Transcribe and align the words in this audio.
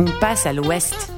On 0.00 0.06
passe 0.18 0.46
à 0.46 0.54
l'ouest. 0.54 1.12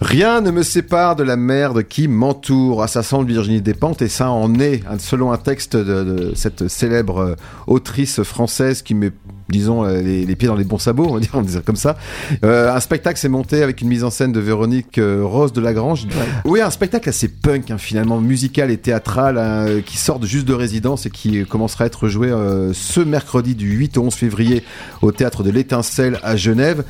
Rien 0.00 0.40
ne 0.40 0.50
me 0.50 0.64
sépare 0.64 1.14
de 1.14 1.22
la 1.22 1.36
merde 1.36 1.84
qui 1.84 2.08
m'entoure. 2.08 2.82
Assassin 2.82 3.22
de 3.22 3.28
Virginie 3.28 3.60
Despentes, 3.60 4.02
et 4.02 4.08
ça 4.08 4.30
en 4.30 4.58
est, 4.58 4.82
selon 4.98 5.30
un 5.30 5.36
texte 5.36 5.76
de, 5.76 6.32
cette 6.34 6.66
célèbre 6.66 7.18
euh, 7.18 7.34
autrice 7.68 8.24
française 8.24 8.82
qui 8.82 8.94
met, 8.94 9.12
disons, 9.48 9.84
euh, 9.84 10.00
les, 10.00 10.34
pieds 10.34 10.48
dans 10.48 10.56
les 10.56 10.64
bons 10.64 10.78
sabots, 10.78 11.06
on 11.08 11.14
va 11.14 11.20
dire, 11.20 11.30
on 11.34 11.44
comme 11.64 11.76
ça. 11.76 11.96
Euh, 12.44 12.74
un 12.74 12.80
spectacle 12.80 13.20
s'est 13.20 13.28
monté 13.28 13.62
avec 13.62 13.82
une 13.82 13.88
mise 13.88 14.02
en 14.02 14.10
scène 14.10 14.32
de 14.32 14.40
Véronique 14.40 15.00
Rose 15.00 15.52
de 15.52 15.60
Lagrange. 15.60 16.08
Oui, 16.44 16.60
un 16.60 16.70
spectacle 16.70 17.08
assez 17.08 17.28
punk, 17.28 17.70
hein, 17.70 17.78
finalement, 17.78 18.20
musical 18.20 18.72
et 18.72 18.78
théâtral, 18.78 19.38
hein, 19.38 19.80
qui 19.86 19.96
sort 19.96 20.18
de 20.18 20.26
juste 20.26 20.46
de 20.46 20.54
résidence 20.54 21.06
et 21.06 21.10
qui 21.10 21.44
commencera 21.44 21.84
à 21.84 21.86
être 21.86 22.08
joué 22.08 22.32
ce 22.72 23.00
mercredi 23.00 23.54
du 23.54 23.70
8 23.70 23.96
au 23.98 24.02
11 24.02 24.14
février 24.14 24.64
au 25.02 25.12
théâtre 25.12 25.44
de 25.44 25.50
l'Étincelle 25.50 26.18
à 26.24 26.34
Genève. 26.34 26.82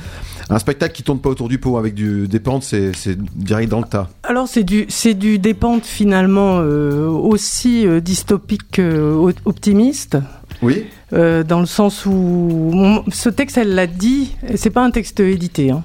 Un 0.51 0.59
spectacle 0.59 0.95
qui 0.95 1.02
tourne 1.02 1.19
pas 1.19 1.29
autour 1.29 1.48
du 1.48 1.59
pot 1.59 1.77
avec 1.77 1.95
du 1.95 2.27
dépente, 2.27 2.62
c'est 2.62 2.93
direct 3.37 3.70
dans 3.70 3.80
le 3.80 3.87
tas. 3.87 4.09
Alors 4.23 4.48
c'est 4.48 4.65
du 4.65 4.87
c'est 4.88 5.15
du 5.15 5.38
dépente 5.38 5.84
finalement 5.84 6.59
euh, 6.61 7.07
aussi 7.07 7.87
euh, 7.87 8.01
dystopique 8.01 8.79
euh, 8.79 9.33
optimiste. 9.45 10.16
Oui. 10.61 10.87
dans 11.12 11.61
le 11.61 11.66
sens 11.66 12.05
où 12.05 12.73
ce 13.12 13.29
texte, 13.29 13.59
elle 13.59 13.77
l'a 13.77 13.87
dit, 13.87 14.34
c'est 14.57 14.71
pas 14.71 14.83
un 14.83 14.91
texte 14.91 15.21
édité. 15.21 15.71
Hein. 15.71 15.84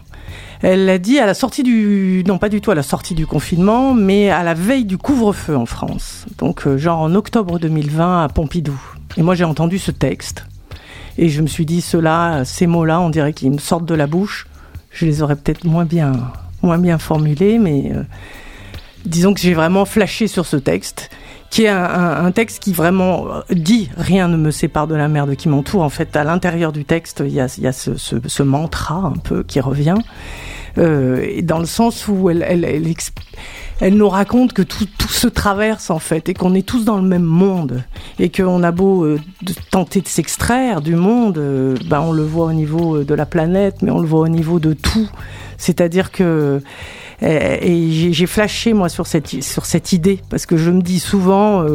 Elle 0.63 0.85
l'a 0.85 0.97
dit 0.97 1.19
à 1.19 1.27
la 1.27 1.35
sortie 1.35 1.61
du, 1.61 2.23
non 2.25 2.39
pas 2.39 2.49
du 2.49 2.59
tout 2.59 2.71
à 2.71 2.75
la 2.75 2.81
sortie 2.81 3.13
du 3.13 3.27
confinement, 3.27 3.93
mais 3.93 4.31
à 4.31 4.41
la 4.41 4.55
veille 4.55 4.85
du 4.85 4.97
couvre-feu 4.97 5.55
en 5.55 5.67
France. 5.67 6.25
Donc 6.39 6.67
genre 6.77 7.01
en 7.01 7.13
octobre 7.13 7.59
2020 7.59 8.23
à 8.23 8.29
Pompidou. 8.29 8.79
Et 9.15 9.21
moi 9.21 9.35
j'ai 9.35 9.43
entendu 9.43 9.77
ce 9.77 9.91
texte 9.91 10.45
et 11.19 11.29
je 11.29 11.41
me 11.41 11.47
suis 11.47 11.65
dit 11.65 11.81
cela, 11.81 12.43
ces 12.43 12.65
mots-là, 12.65 12.99
on 12.99 13.09
dirait 13.09 13.33
qu'ils 13.33 13.51
me 13.51 13.59
sortent 13.59 13.85
de 13.85 13.93
la 13.93 14.07
bouche 14.07 14.47
je 14.93 15.05
les 15.05 15.21
aurais 15.21 15.35
peut-être 15.35 15.65
moins 15.65 15.85
bien, 15.85 16.13
moins 16.61 16.77
bien 16.77 16.97
formulés, 16.97 17.59
mais 17.59 17.91
euh, 17.93 18.03
disons 19.05 19.33
que 19.33 19.39
j'ai 19.39 19.53
vraiment 19.53 19.85
flashé 19.85 20.27
sur 20.27 20.45
ce 20.45 20.57
texte, 20.57 21.09
qui 21.49 21.65
est 21.65 21.69
un, 21.69 22.31
texte 22.31 22.63
qui 22.63 22.73
vraiment 22.73 23.27
dit 23.51 23.91
rien 23.95 24.27
ne 24.27 24.37
me 24.37 24.49
sépare 24.49 24.87
de 24.87 24.95
la 24.95 25.07
merde 25.07 25.35
qui 25.35 25.49
m'entoure. 25.49 25.83
En 25.83 25.89
fait, 25.89 26.15
à 26.15 26.23
l'intérieur 26.23 26.71
du 26.71 26.83
texte, 26.83 27.21
il 27.23 27.31
y 27.31 27.39
a, 27.39 27.47
y 27.59 27.67
a 27.67 27.71
ce, 27.71 27.95
ce, 27.95 28.41
mantra 28.41 28.95
un 28.95 29.11
peu 29.11 29.43
qui 29.43 29.59
revient, 29.59 29.97
euh, 30.79 31.41
dans 31.43 31.59
le 31.59 31.67
sens 31.67 32.07
où 32.07 32.31
elle, 32.31 32.43
elle, 32.47 32.65
elle, 32.65 32.87
elle 33.83 33.95
nous 33.95 34.07
raconte 34.07 34.53
que 34.53 34.61
tout, 34.61 34.87
se 35.09 35.27
traverse 35.27 35.89
en 35.89 35.99
fait 35.99 36.29
et 36.29 36.33
qu'on 36.33 36.53
est 36.53 36.65
tous 36.65 36.85
dans 36.85 36.95
le 36.95 37.03
même 37.03 37.23
monde 37.23 37.83
et 38.17 38.29
qu'on 38.29 38.63
a 38.63 38.71
beau 38.71 39.03
euh, 39.03 39.19
tenter 39.71 39.99
de 39.99 40.07
s'extraire 40.07 40.79
du 40.79 40.95
monde, 40.95 41.37
ben 41.89 41.99
on 41.99 42.13
le 42.13 42.23
voit 42.23 42.45
au 42.45 42.53
niveau 42.53 42.95
euh, 42.95 43.03
de 43.03 43.13
la 43.13 43.25
planète, 43.25 43.81
mais 43.81 43.91
on 43.91 43.99
le 43.99 44.07
voit 44.07 44.21
au 44.21 44.29
niveau 44.29 44.59
de 44.59 44.71
tout. 44.71 45.09
C'est-à-dire 45.57 46.11
que 46.11 46.61
et 47.21 48.11
j'ai 48.11 48.25
flashé 48.25 48.73
moi 48.73 48.89
sur 48.89 49.07
cette 49.07 49.43
sur 49.43 49.65
cette 49.65 49.93
idée 49.93 50.19
parce 50.29 50.45
que 50.45 50.57
je 50.57 50.71
me 50.71 50.81
dis 50.81 50.99
souvent 50.99 51.65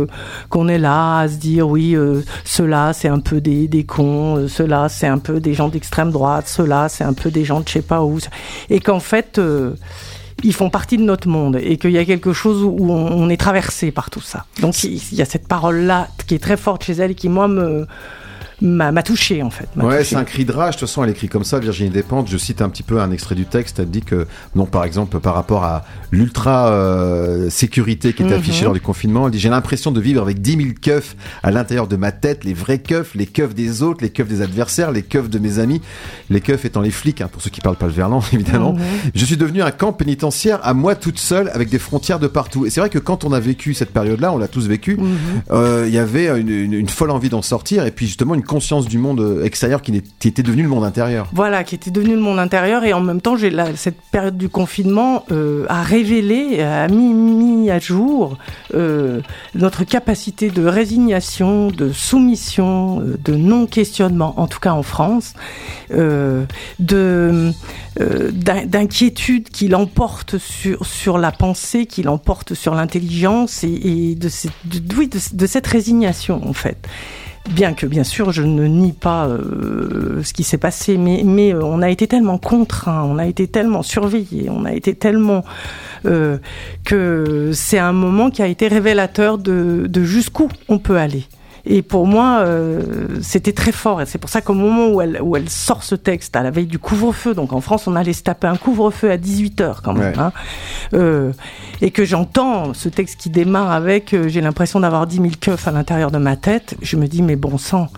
qu'on 0.50 0.68
est 0.68 0.78
là 0.78 1.20
à 1.20 1.28
se 1.28 1.36
dire 1.36 1.66
oui 1.66 1.96
ceux-là 2.44 2.92
c'est 2.92 3.08
un 3.08 3.20
peu 3.20 3.40
des 3.40 3.66
des 3.66 3.84
cons 3.84 4.46
ceux-là 4.46 4.90
c'est 4.90 5.06
un 5.06 5.16
peu 5.16 5.40
des 5.40 5.54
gens 5.54 5.68
d'extrême 5.68 6.10
droite 6.10 6.48
ceux-là 6.48 6.90
c'est 6.90 7.04
un 7.04 7.14
peu 7.14 7.30
des 7.30 7.46
gens 7.46 7.60
de 7.60 7.68
je 7.68 7.74
sais 7.74 7.82
pas 7.82 8.02
où 8.02 8.18
et 8.68 8.80
qu'en 8.80 9.00
fait 9.00 9.40
ils 10.44 10.54
font 10.54 10.70
partie 10.70 10.96
de 10.96 11.02
notre 11.02 11.28
monde 11.28 11.56
et 11.56 11.76
qu'il 11.76 11.90
y 11.90 11.98
a 11.98 12.04
quelque 12.04 12.32
chose 12.32 12.62
où 12.62 12.90
on, 12.90 13.28
est 13.28 13.36
traversé 13.36 13.90
par 13.90 14.10
tout 14.10 14.20
ça. 14.20 14.44
Donc 14.60 14.84
il 14.84 15.14
y 15.14 15.22
a 15.22 15.24
cette 15.24 15.48
parole-là 15.48 16.08
qui 16.26 16.34
est 16.34 16.38
très 16.38 16.56
forte 16.56 16.84
chez 16.84 16.94
elle 16.94 17.12
et 17.12 17.14
qui, 17.14 17.28
moi, 17.28 17.48
me, 17.48 17.86
m'a 18.60 19.02
touché 19.02 19.42
en 19.42 19.50
fait. 19.50 19.68
Ouais, 19.76 20.04
c'est 20.04 20.16
un 20.16 20.24
cri 20.24 20.44
de 20.44 20.52
rage. 20.52 20.74
De 20.74 20.80
toute 20.80 20.88
façon, 20.88 21.04
elle 21.04 21.10
écrit 21.10 21.28
comme 21.28 21.44
ça, 21.44 21.58
Virginie 21.58 21.90
Despentes. 21.90 22.28
Je 22.28 22.36
cite 22.36 22.62
un 22.62 22.68
petit 22.68 22.82
peu 22.82 23.00
un 23.00 23.10
extrait 23.10 23.34
du 23.34 23.46
texte. 23.46 23.78
Elle 23.78 23.90
dit 23.90 24.02
que, 24.02 24.26
non, 24.54 24.66
par 24.66 24.84
exemple, 24.84 25.20
par 25.20 25.34
rapport 25.34 25.64
à 25.64 25.84
l'ultra 26.10 26.68
euh, 26.68 27.50
sécurité 27.50 28.12
qui 28.12 28.22
est 28.22 28.32
affichée 28.32 28.60
mhm. 28.60 28.64
lors 28.64 28.74
du 28.74 28.80
confinement, 28.80 29.26
elle 29.26 29.32
dit 29.32 29.38
J'ai 29.38 29.48
l'impression 29.48 29.92
de 29.92 30.00
vivre 30.00 30.22
avec 30.22 30.40
10 30.40 30.56
000 30.56 30.68
keufs 30.80 31.16
à 31.42 31.50
l'intérieur 31.50 31.86
de 31.86 31.96
ma 31.96 32.12
tête, 32.12 32.44
les 32.44 32.54
vrais 32.54 32.78
keufs, 32.78 33.14
les 33.14 33.26
keufs 33.26 33.54
des 33.54 33.82
autres, 33.82 34.02
les 34.02 34.10
keufs 34.10 34.28
des 34.28 34.42
adversaires, 34.42 34.90
les 34.90 35.02
keufs 35.02 35.30
de 35.30 35.38
mes 35.38 35.58
amis, 35.58 35.80
les 36.30 36.40
keufs 36.40 36.64
étant 36.64 36.80
les 36.80 36.90
flics, 36.90 37.20
hein, 37.20 37.28
pour 37.30 37.42
ceux 37.42 37.50
qui 37.50 37.60
parlent 37.60 37.76
pas 37.76 37.86
le 37.86 37.92
verlan, 37.92 38.22
évidemment. 38.32 38.72
Mhm. 38.72 38.80
Je 39.14 39.24
suis 39.24 39.36
devenu 39.36 39.62
un 39.62 39.70
camp 39.70 39.92
pénitentiaire 39.92 40.58
à 40.62 40.74
moi 40.74 40.94
toute 40.94 41.18
seule 41.18 41.50
avec 41.54 41.68
des 41.68 41.78
frontières 41.78 42.18
de 42.18 42.26
partout. 42.26 42.66
Et 42.66 42.70
c'est 42.70 42.80
vrai 42.80 42.90
que 42.90 42.98
quand 42.98 43.24
on 43.24 43.32
a 43.32 43.40
vécu 43.40 43.74
cette 43.74 43.92
période-là, 43.92 44.32
on 44.32 44.38
l'a 44.38 44.48
tous 44.48 44.66
vécu, 44.66 44.96
mhm. 44.96 45.16
euh, 45.50 45.84
il 45.86 45.94
y 45.94 45.98
avait 45.98 46.26
une, 46.40 46.48
une, 46.48 46.72
une 46.72 46.88
folle 46.88 47.10
envie 47.10 47.28
d'en 47.28 47.42
sortir 47.42 47.86
et 47.86 47.90
puis 47.90 48.06
justement 48.06 48.34
une 48.34 48.42
conscience 48.48 48.88
du 48.88 48.98
monde 48.98 49.20
euh, 49.20 49.44
extérieur 49.44 49.80
qui, 49.82 50.02
était 50.24 50.42
devenu 50.42 50.62
le 50.64 50.68
monde 50.68 50.84
intérieur. 50.84 51.28
Voilà, 51.32 51.62
qui 51.62 51.76
était 51.76 51.92
devenu 51.92 52.14
le 52.14 52.20
monde 52.20 52.40
intérieur 52.40 52.82
et 52.82 52.92
en 52.92 53.00
même 53.00 53.20
temps, 53.20 53.36
j'ai 53.36 53.52
cette 53.76 54.00
période 54.10 54.36
du 54.36 54.48
confinement 54.48 55.24
euh, 55.30 55.66
a 55.68 55.82
révélé, 55.82 56.60
a 56.60 56.88
mis, 56.88 57.70
à 57.70 57.78
jour 57.78 58.38
euh, 58.74 59.20
notre 59.54 59.84
capacité 59.84 60.50
de 60.50 60.64
résignation, 60.64 61.68
de 61.68 61.92
soumission, 61.92 63.00
de 63.00 63.34
non-questionnement, 63.34 64.34
en 64.40 64.46
tout 64.46 64.58
cas 64.58 64.72
en 64.72 64.82
France, 64.82 65.34
de 65.90 67.52
d'inquiétude 67.98 69.48
qui 69.48 69.66
l'emporte 69.66 70.38
sur 70.38 70.86
sur 70.86 71.18
la 71.18 71.32
pensée, 71.32 71.86
qui 71.86 72.02
l'emporte 72.02 72.54
sur 72.54 72.74
l'intelligence 72.74 73.64
et, 73.64 74.14
de, 74.14 74.28
cette, 74.28 74.52
de 74.64 75.46
cette 75.46 75.66
résignation 75.66 76.40
en 76.48 76.52
fait. 76.52 76.78
Bien 77.50 77.72
que, 77.72 77.86
bien 77.86 78.04
sûr, 78.04 78.30
je 78.30 78.42
ne 78.42 78.66
nie 78.66 78.92
pas 78.92 79.26
euh, 79.26 80.22
ce 80.22 80.32
qui 80.32 80.44
s'est 80.44 80.58
passé, 80.58 80.98
mais, 80.98 81.54
euh, 81.54 81.60
on 81.62 81.80
a 81.80 81.88
été 81.88 82.06
tellement 82.06 82.38
contraints, 82.38 83.04
on 83.04 83.18
a 83.18 83.26
été 83.26 83.46
tellement 83.46 83.82
surveillés, 83.82 84.48
on 84.50 84.64
a 84.64 84.72
été 84.72 84.94
tellement 84.94 85.44
euh, 86.04 86.38
que 86.84 87.52
c'est 87.54 87.78
un 87.78 87.92
moment 87.92 88.30
qui 88.30 88.42
a 88.42 88.46
été 88.46 88.68
révélateur 88.68 89.38
de, 89.38 89.86
de 89.88 90.04
jusqu'où 90.04 90.48
on 90.68 90.78
peut 90.78 90.98
aller. 90.98 91.24
Et 91.70 91.82
pour 91.82 92.06
moi, 92.06 92.38
euh, 92.40 92.80
c'était 93.20 93.52
très 93.52 93.72
fort. 93.72 94.00
Et 94.00 94.06
c'est 94.06 94.16
pour 94.16 94.30
ça 94.30 94.40
qu'au 94.40 94.54
moment 94.54 94.88
où 94.88 95.02
elle, 95.02 95.20
où 95.22 95.36
elle 95.36 95.50
sort 95.50 95.82
ce 95.82 95.94
texte, 95.94 96.34
à 96.34 96.42
la 96.42 96.50
veille 96.50 96.66
du 96.66 96.78
couvre-feu, 96.78 97.34
donc 97.34 97.52
en 97.52 97.60
France, 97.60 97.86
on 97.86 97.94
allait 97.94 98.14
se 98.14 98.22
taper 98.22 98.46
un 98.46 98.56
couvre-feu 98.56 99.10
à 99.10 99.18
18h 99.18 99.82
quand 99.82 99.92
même, 99.92 100.18
hein, 100.18 100.32
euh, 100.94 101.30
et 101.82 101.90
que 101.90 102.06
j'entends 102.06 102.72
ce 102.72 102.88
texte 102.88 103.20
qui 103.20 103.28
démarre 103.28 103.70
avec 103.70 104.14
euh, 104.14 104.28
j'ai 104.28 104.40
l'impression 104.40 104.80
d'avoir 104.80 105.06
10 105.06 105.16
000 105.16 105.28
keufs 105.38 105.68
à 105.68 105.70
l'intérieur 105.70 106.10
de 106.10 106.16
ma 106.16 106.36
tête, 106.36 106.74
je 106.80 106.96
me 106.96 107.06
dis 107.06 107.20
mais 107.20 107.36
bon 107.36 107.58
sang, 107.58 107.88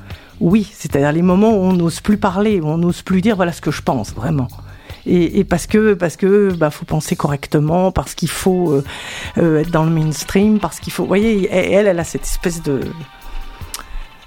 oui, 0.41 0.69
c'est-à-dire 0.75 1.13
les 1.13 1.23
moments 1.23 1.53
où 1.53 1.61
on 1.61 1.73
n'ose 1.73 2.01
plus 2.01 2.17
parler, 2.17 2.61
où 2.61 2.67
on 2.67 2.79
n'ose 2.79 3.03
plus 3.03 3.21
dire 3.21 3.37
voilà 3.37 3.53
ce 3.53 3.61
que 3.61 3.71
je 3.71 3.83
pense, 3.83 4.13
vraiment. 4.13 4.49
Et, 5.07 5.39
et, 5.39 5.45
parce 5.45 5.67
que 5.67 5.95
parce 5.95 6.17
que 6.17 6.53
bah 6.53 6.71
faut 6.71 6.85
penser 6.85 7.15
correctement, 7.17 7.93
parce 7.93 8.15
qu'il 8.15 8.29
faut 8.29 8.73
euh, 8.73 8.85
euh, 9.39 9.61
être 9.61 9.71
dans 9.71 9.85
le 9.85 9.91
mainstream, 9.91 10.59
parce 10.59 10.81
qu'il 10.81 10.93
faut, 10.93 11.05
vous 11.05 11.09
voyez, 11.09 11.49
elle, 11.51 11.87
elle 11.87 11.99
a 11.99 12.05
cette 12.05 12.25
espèce 12.25 12.63
de 12.63 12.81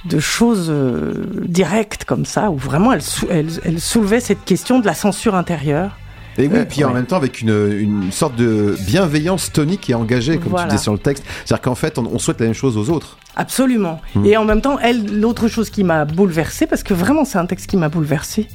de 0.06 0.20
choses 0.20 0.68
euh, 0.70 1.14
directes 1.46 2.06
comme 2.06 2.26
ça, 2.26 2.52
où 2.52 2.58
vraiment 2.58 2.94
elle, 2.94 3.02
elle, 3.30 3.50
elle 3.64 3.80
soulevait 3.80 4.20
cette 4.20 4.44
question 4.44 4.80
de 4.80 4.86
la 4.86 4.94
censure 4.94 5.36
intérieure 5.36 5.98
et 6.38 6.48
oui, 6.48 6.60
puis 6.68 6.84
en 6.84 6.94
même 6.94 7.06
temps 7.06 7.18
avec 7.18 7.42
une, 7.42 7.72
une, 7.72 8.12
sorte 8.12 8.36
de 8.36 8.76
bienveillance 8.86 9.52
tonique 9.52 9.90
et 9.90 9.94
engagée, 9.94 10.38
comme 10.38 10.56
tu 10.56 10.66
disais 10.66 10.78
sur 10.78 10.94
le 10.94 11.00
texte. 11.00 11.24
C'est-à-dire 11.46 11.62
qu'en 11.62 11.76
fait, 11.76 11.98
on, 11.98 12.20
souhaite 12.20 12.40
la 12.40 12.48
même 12.48 12.56
chose 12.56 12.78
aux 12.78 12.90
autres. 12.90 13.18
Absolument. 13.36 14.00
Hmm. 14.14 14.26
Et 14.26 14.38
en 14.38 14.46
même 14.46 14.62
temps, 14.62 14.78
elle, 14.80 15.20
l'autre 15.20 15.48
chose 15.48 15.70
qui 15.70 15.84
m'a 15.84 16.06
bouleversée, 16.06 16.68
parce 16.68 16.84
que 16.84 16.94
vraiment 16.94 17.26
c'est 17.26 17.40
un 17.40 17.48
texte 17.48 17.68
qui 17.68 17.78
m'a 17.78 17.90
bouleversée, 17.90 18.48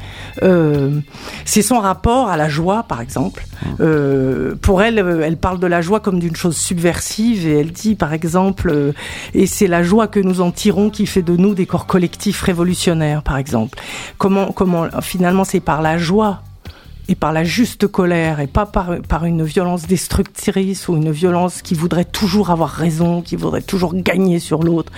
euh, 0.42 1.00
c'est 1.44 1.62
son 1.62 1.80
rapport 1.80 2.28
à 2.28 2.36
la 2.36 2.48
joie, 2.48 2.84
par 2.84 3.00
exemple. 3.00 3.44
Hmm. 3.62 3.68
Euh, 3.80 4.54
pour 4.60 4.82
elle, 4.82 4.98
euh, 4.98 5.22
elle 5.24 5.36
parle 5.36 5.58
de 5.58 5.66
la 5.66 5.80
joie 5.80 6.00
comme 6.00 6.20
d'une 6.20 6.36
chose 6.36 6.56
subversive, 6.56 7.46
et 7.46 7.60
elle 7.60 7.72
dit, 7.72 7.94
par 7.96 8.12
exemple, 8.12 8.92
et 9.34 9.46
c'est 9.46 9.66
la 9.66 9.82
joie 9.82 10.06
que 10.06 10.20
nous 10.20 10.40
en 10.40 10.50
tirons 10.52 10.90
qui 10.90 11.06
fait 11.06 11.22
de 11.22 11.36
nous 11.36 11.54
des 11.54 11.66
corps 11.66 11.86
collectifs 11.86 12.40
révolutionnaires, 12.42 13.22
par 13.22 13.36
exemple. 13.36 13.78
Comment, 14.16 14.52
comment, 14.52 14.86
finalement, 15.00 15.44
c'est 15.44 15.60
par 15.60 15.82
la 15.82 15.98
joie 15.98 16.42
et 17.08 17.14
par 17.14 17.32
la 17.32 17.42
juste 17.42 17.86
colère 17.86 18.40
et 18.40 18.46
pas 18.46 18.66
par, 18.66 19.00
par 19.08 19.24
une 19.24 19.42
violence 19.42 19.86
destructrice 19.86 20.88
ou 20.88 20.96
une 20.96 21.10
violence 21.10 21.62
qui 21.62 21.74
voudrait 21.74 22.04
toujours 22.04 22.50
avoir 22.50 22.70
raison, 22.70 23.22
qui 23.22 23.34
voudrait 23.34 23.62
toujours 23.62 23.94
gagner 23.94 24.38
sur 24.38 24.62
l'autre. 24.62 24.92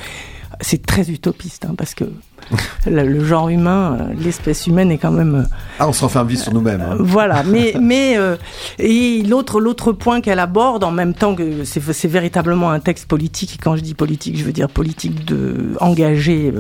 C'est 0.60 0.84
très 0.84 1.08
utopiste 1.10 1.64
hein, 1.64 1.74
parce 1.78 1.94
que 1.94 2.04
le, 2.86 3.24
genre 3.24 3.48
humain, 3.48 3.96
euh, 3.98 4.14
l'espèce 4.18 4.66
humaine 4.66 4.90
est 4.90 4.98
quand 4.98 5.12
même. 5.12 5.34
Euh, 5.36 5.56
ah, 5.78 5.88
on 5.88 5.92
s'enferme 5.92 6.26
vite 6.26 6.40
sur 6.40 6.52
nous-mêmes. 6.52 6.80
Hein. 6.80 6.96
Voilà, 6.98 7.44
mais 7.44 7.74
mais 7.80 8.18
euh, 8.18 8.36
et 8.78 9.22
l'autre 9.22 9.60
l'autre 9.60 9.92
point 9.92 10.20
qu'elle 10.20 10.40
aborde 10.40 10.82
en 10.82 10.90
même 10.90 11.14
temps 11.14 11.34
que 11.34 11.64
c'est 11.64 12.08
véritablement 12.08 12.70
un 12.70 12.80
texte 12.80 13.06
politique. 13.06 13.54
Et 13.54 13.58
quand 13.58 13.76
je 13.76 13.82
dis 13.82 13.94
politique, 13.94 14.36
je 14.36 14.44
veux 14.44 14.52
dire 14.52 14.68
politique 14.68 15.24
de 15.24 15.74
engagé 15.80 16.52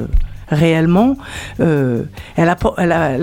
réellement. 0.50 1.16
Euh, 1.60 2.04
elle, 2.36 2.48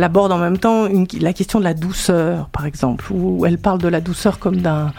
aborde 0.03 0.31
en 0.31 0.37
même 0.37 0.57
temps 0.57 0.87
la 1.19 1.33
question 1.33 1.59
de 1.59 1.63
la 1.63 1.73
douceur, 1.73 2.49
par 2.49 2.65
exemple, 2.65 3.11
où 3.11 3.45
elle 3.45 3.57
parle 3.57 3.79
de 3.79 3.87
la 3.87 4.01
douceur 4.01 4.39
comme 4.39 4.57
d'un 4.57 4.93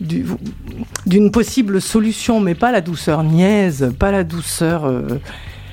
d'une 0.00 1.30
possible 1.30 1.80
solution, 1.80 2.40
mais 2.40 2.56
pas 2.56 2.72
la 2.72 2.80
douceur 2.80 3.22
niaise, 3.22 3.92
pas 3.96 4.10
la 4.10 4.24
douceur, 4.24 4.86
euh, 4.86 5.20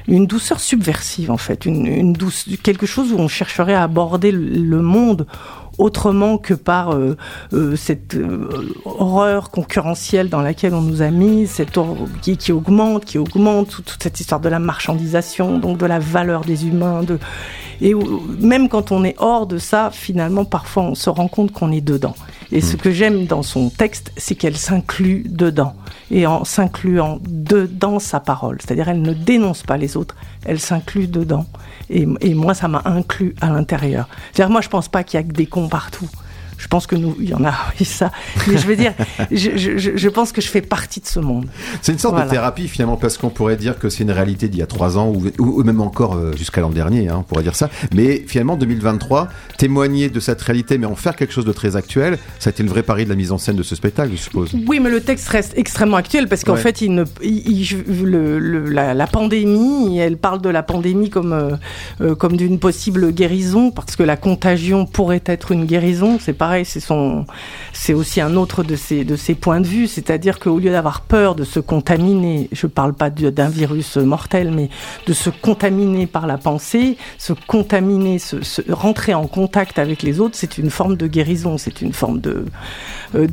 une 0.07 0.27
douceur 0.27 0.59
subversive 0.59 1.31
en 1.31 1.37
fait, 1.37 1.67
quelque 2.61 2.85
chose 2.85 3.11
où 3.11 3.17
on 3.17 3.27
chercherait 3.27 3.73
à 3.73 3.81
aborder 3.81 4.31
le 4.31 4.81
monde 4.81 5.25
autrement 5.81 6.37
que 6.37 6.53
par 6.53 6.95
cette 7.75 8.17
horreur 8.85 9.49
concurrentielle 9.49 10.29
dans 10.29 10.41
laquelle 10.41 10.73
on 10.73 10.81
nous 10.81 11.01
a 11.01 11.09
mis, 11.09 11.47
cette 11.47 11.77
qui, 12.21 12.37
qui 12.37 12.51
augmente, 12.51 13.05
qui 13.05 13.17
augmente, 13.17 13.69
toute, 13.69 13.97
cette 14.01 14.19
histoire 14.19 14.39
de 14.39 14.49
la 14.49 14.59
marchandisation, 14.59 15.57
donc 15.57 15.77
de 15.77 15.85
la 15.85 15.99
valeur 15.99 16.41
des 16.41 16.67
humains, 16.67 17.01
et 17.81 17.93
même 18.39 18.69
quand 18.69 18.91
on 18.91 19.03
est 19.03 19.15
hors 19.17 19.47
de 19.47 19.57
ça, 19.57 19.89
finalement, 19.91 20.45
parfois 20.45 20.83
on 20.83 20.95
se 20.95 21.09
rend 21.09 21.27
compte 21.27 21.51
qu'on 21.51 21.71
est 21.71 21.81
dedans. 21.81 22.15
Et 22.51 22.61
ce 22.61 22.75
hmm. 22.75 22.79
que 22.79 22.91
j'aime 22.91 23.25
dans 23.25 23.43
son 23.43 23.69
texte, 23.69 24.11
c'est 24.17 24.35
qu'elle 24.35 24.57
s'inclut 24.57 25.23
dedans. 25.27 25.75
Et 26.09 26.25
en 26.27 26.43
s'incluant 26.43 27.19
dedans 27.27 27.99
sa 27.99 28.19
parole. 28.19 28.57
C'est-à-dire, 28.61 28.89
elle 28.89 29.01
ne 29.01 29.13
dénonce 29.13 29.63
pas 29.63 29.77
les 29.77 29.95
autres, 29.95 30.15
elle 30.45 30.59
s'inclut 30.59 31.07
dedans. 31.07 31.45
Et, 31.89 32.07
et 32.19 32.33
moi, 32.33 32.53
ça 32.53 32.67
m'a 32.67 32.81
inclus 32.85 33.35
à 33.41 33.49
l'intérieur. 33.49 34.07
C'est-à-dire, 34.33 34.51
moi, 34.51 34.61
je 34.61 34.69
pense 34.69 34.89
pas 34.89 35.03
qu'il 35.03 35.19
y 35.19 35.23
a 35.23 35.27
que 35.27 35.33
des 35.33 35.45
cons 35.45 35.69
partout. 35.69 36.09
Je 36.61 36.67
pense 36.67 36.85
que 36.85 36.95
nous, 36.95 37.15
il 37.19 37.29
y 37.29 37.33
en 37.33 37.43
a, 37.43 37.53
oui, 37.79 37.85
ça. 37.85 38.11
Mais 38.47 38.57
je 38.57 38.67
veux 38.67 38.75
dire, 38.75 38.93
je, 39.31 39.57
je, 39.57 39.97
je, 39.97 40.09
pense 40.09 40.31
que 40.31 40.41
je 40.41 40.47
fais 40.47 40.61
partie 40.61 40.99
de 40.99 41.07
ce 41.07 41.19
monde. 41.19 41.47
C'est 41.81 41.91
une 41.91 41.97
sorte 41.97 42.23
de 42.23 42.29
thérapie 42.29 42.67
finalement, 42.67 42.97
parce 42.97 43.17
qu'on 43.17 43.31
pourrait 43.31 43.57
dire 43.57 43.79
que 43.79 43.89
c'est 43.89 44.03
une 44.03 44.11
réalité 44.11 44.47
d'il 44.47 44.59
y 44.59 44.63
a 44.63 44.67
trois 44.67 44.97
ans, 44.99 45.11
ou, 45.11 45.23
ou 45.39 45.63
même 45.63 45.81
encore 45.81 46.13
euh, 46.13 46.33
jusqu'à 46.37 46.61
l'an 46.61 46.69
dernier, 46.69 47.09
hein, 47.09 47.17
on 47.19 47.23
pourrait 47.23 47.41
dire 47.41 47.55
ça. 47.55 47.69
Mais 47.95 48.23
finalement, 48.27 48.57
2023, 48.57 49.27
témoigner 49.57 50.09
de 50.09 50.19
cette 50.19 50.39
réalité, 50.41 50.77
mais 50.77 50.85
en 50.85 50.95
faire 50.95 51.15
quelque 51.15 51.33
chose 51.33 51.45
de 51.45 51.51
très 51.51 51.75
actuel, 51.75 52.19
ça 52.37 52.49
a 52.49 52.51
été 52.51 52.61
le 52.61 52.69
vrai 52.69 52.83
pari 52.83 53.05
de 53.05 53.09
la 53.09 53.15
mise 53.15 53.31
en 53.31 53.39
scène 53.39 53.55
de 53.55 53.63
ce 53.63 53.75
spectacle, 53.75 54.11
je 54.11 54.21
suppose. 54.21 54.51
Oui, 54.67 54.79
mais 54.79 54.91
le 54.91 55.01
texte 55.01 55.29
reste 55.29 55.53
extrêmement 55.57 55.97
actuel, 55.97 56.27
parce 56.27 56.43
qu'en 56.43 56.55
fait, 56.55 56.81
il 56.81 56.93
ne, 56.93 57.05
il, 57.23 57.67
le, 58.03 58.37
le, 58.37 58.69
la, 58.69 58.93
la, 58.93 59.07
pandémie, 59.07 59.97
elle 59.97 60.17
parle 60.17 60.41
de 60.41 60.49
la 60.49 60.61
pandémie 60.61 61.09
comme, 61.09 61.33
euh, 61.33 61.55
euh, 62.01 62.13
comme 62.13 62.37
d'une 62.37 62.59
possible 62.59 63.11
guérison, 63.11 63.71
parce 63.71 63.95
que 63.95 64.03
la 64.03 64.15
contagion 64.15 64.85
pourrait 64.85 65.23
être 65.25 65.51
une 65.51 65.65
guérison, 65.65 66.19
c'est 66.19 66.33
pas 66.33 66.50
c'est 66.63 66.79
son, 66.79 67.25
c'est 67.73 67.93
aussi 67.93 68.21
un 68.21 68.35
autre 68.35 68.63
de 68.63 68.75
ses, 68.75 69.03
de 69.03 69.15
ses 69.15 69.35
points 69.35 69.61
de 69.61 69.67
vue, 69.67 69.87
c'est-à-dire 69.87 70.39
qu'au 70.39 70.59
lieu 70.59 70.71
d'avoir 70.71 71.01
peur 71.01 71.35
de 71.35 71.43
se 71.43 71.59
contaminer, 71.59 72.49
je 72.51 72.67
parle 72.67 72.93
pas 72.93 73.09
d'un 73.09 73.49
virus 73.49 73.97
mortel, 73.97 74.51
mais 74.51 74.69
de 75.07 75.13
se 75.13 75.29
contaminer 75.29 76.07
par 76.07 76.27
la 76.27 76.37
pensée, 76.37 76.97
se 77.17 77.33
contaminer, 77.33 78.19
se, 78.19 78.37
rentrer 78.71 79.13
en 79.13 79.27
contact 79.27 79.79
avec 79.79 80.03
les 80.03 80.19
autres, 80.19 80.35
c'est 80.37 80.57
une 80.57 80.69
forme 80.69 80.95
de 80.95 81.07
guérison, 81.07 81.57
c'est 81.57 81.81
une 81.81 81.93
forme 81.93 82.21
de, 82.21 82.45
euh, 83.15 83.27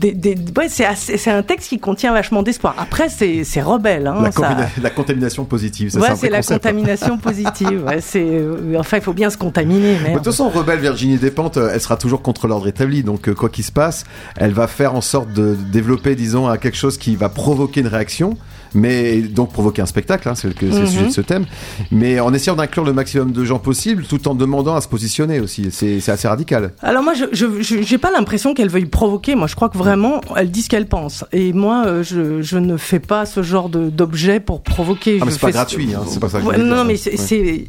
ouais, 0.56 0.68
c'est 0.68 1.30
un 1.30 1.42
texte 1.42 1.68
qui 1.68 1.78
contient 1.78 2.12
vachement 2.12 2.42
d'espoir. 2.42 2.74
Après, 2.78 3.08
c'est 3.08 3.60
rebelle. 3.60 4.06
Hein, 4.06 4.30
la, 4.38 4.68
la, 4.82 4.90
contamination 4.90 5.44
positive, 5.44 5.90
c'est 5.90 5.98
ouais, 5.98 6.16
c'est 6.16 6.30
la 6.30 6.42
contamination 6.42 7.18
positive. 7.18 7.84
Ouais, 7.84 8.00
c'est 8.00 8.24
euh, 8.24 8.76
enfin, 8.78 8.96
il 8.98 9.02
faut 9.02 9.12
bien 9.12 9.30
se 9.30 9.36
contaminer. 9.36 9.96
De 9.96 10.14
toute 10.14 10.24
façon, 10.24 10.48
rebelle 10.48 10.80
Virginie 10.80 11.16
Despentes, 11.16 11.56
euh, 11.56 11.70
elle 11.72 11.80
sera 11.80 11.96
toujours 11.96 12.22
contre 12.22 12.46
l'ordre 12.48 12.66
établi. 12.68 13.02
Donc, 13.08 13.32
quoi 13.32 13.48
qu'il 13.48 13.64
se 13.64 13.72
passe, 13.72 14.04
elle 14.36 14.52
va 14.52 14.66
faire 14.66 14.94
en 14.94 15.00
sorte 15.00 15.32
de 15.32 15.56
développer, 15.72 16.14
disons, 16.14 16.54
quelque 16.58 16.76
chose 16.76 16.98
qui 16.98 17.16
va 17.16 17.30
provoquer 17.30 17.80
une 17.80 17.86
réaction 17.86 18.36
mais 18.74 19.20
donc 19.22 19.50
provoquer 19.50 19.80
un 19.80 19.86
spectacle, 19.86 20.28
hein, 20.28 20.34
c'est 20.34 20.48
le, 20.48 20.68
le, 20.68 20.86
sujet 20.86 21.06
de 21.06 21.10
ce 21.10 21.20
thème, 21.20 21.46
mais 21.90 22.20
en 22.20 22.34
essayant 22.34 22.56
d'inclure 22.56 22.84
le 22.84 22.92
maximum 22.92 23.32
de 23.32 23.44
gens 23.44 23.58
possible, 23.58 24.04
tout 24.04 24.28
en 24.28 24.34
demandant 24.34 24.74
à 24.74 24.82
se 24.82 24.88
positionner 24.88 25.40
aussi. 25.40 25.68
C'est 25.70 26.06
assez 26.08 26.28
radical. 26.28 26.72
Alors 26.82 27.02
moi, 27.02 27.14
je 27.14 27.92
n'ai 27.92 27.98
pas 27.98 28.10
l'impression 28.10 28.54
qu'elle 28.54 28.68
veuille 28.68 28.84
provoquer. 28.84 29.34
Moi, 29.36 29.46
je 29.46 29.54
crois 29.54 29.68
que 29.68 29.78
vraiment, 29.78 30.20
elle 30.36 30.50
dit 30.50 30.62
ce 30.62 30.68
qu'elle 30.68 30.86
pense. 30.86 31.24
Et 31.32 31.52
moi, 31.52 31.84
euh, 31.86 32.02
je, 32.02 32.42
je, 32.42 32.58
ne 32.58 32.76
fais 32.76 33.00
pas 33.00 33.24
ce 33.24 33.42
genre 33.42 33.68
d'objet 33.68 34.40
pour 34.40 34.62
provoquer. 34.62 35.18
Ah, 35.20 35.24
mais 35.24 35.30
c'est 35.30 35.40
pas 35.40 35.50
gratuit, 35.50 35.94
hein, 35.94 36.02
c'est 36.06 36.20
pas 36.20 36.28
ça. 36.28 36.40
Que 36.40 36.60
non, 36.60 36.84
mais 36.84 36.96
c'est 36.96 37.68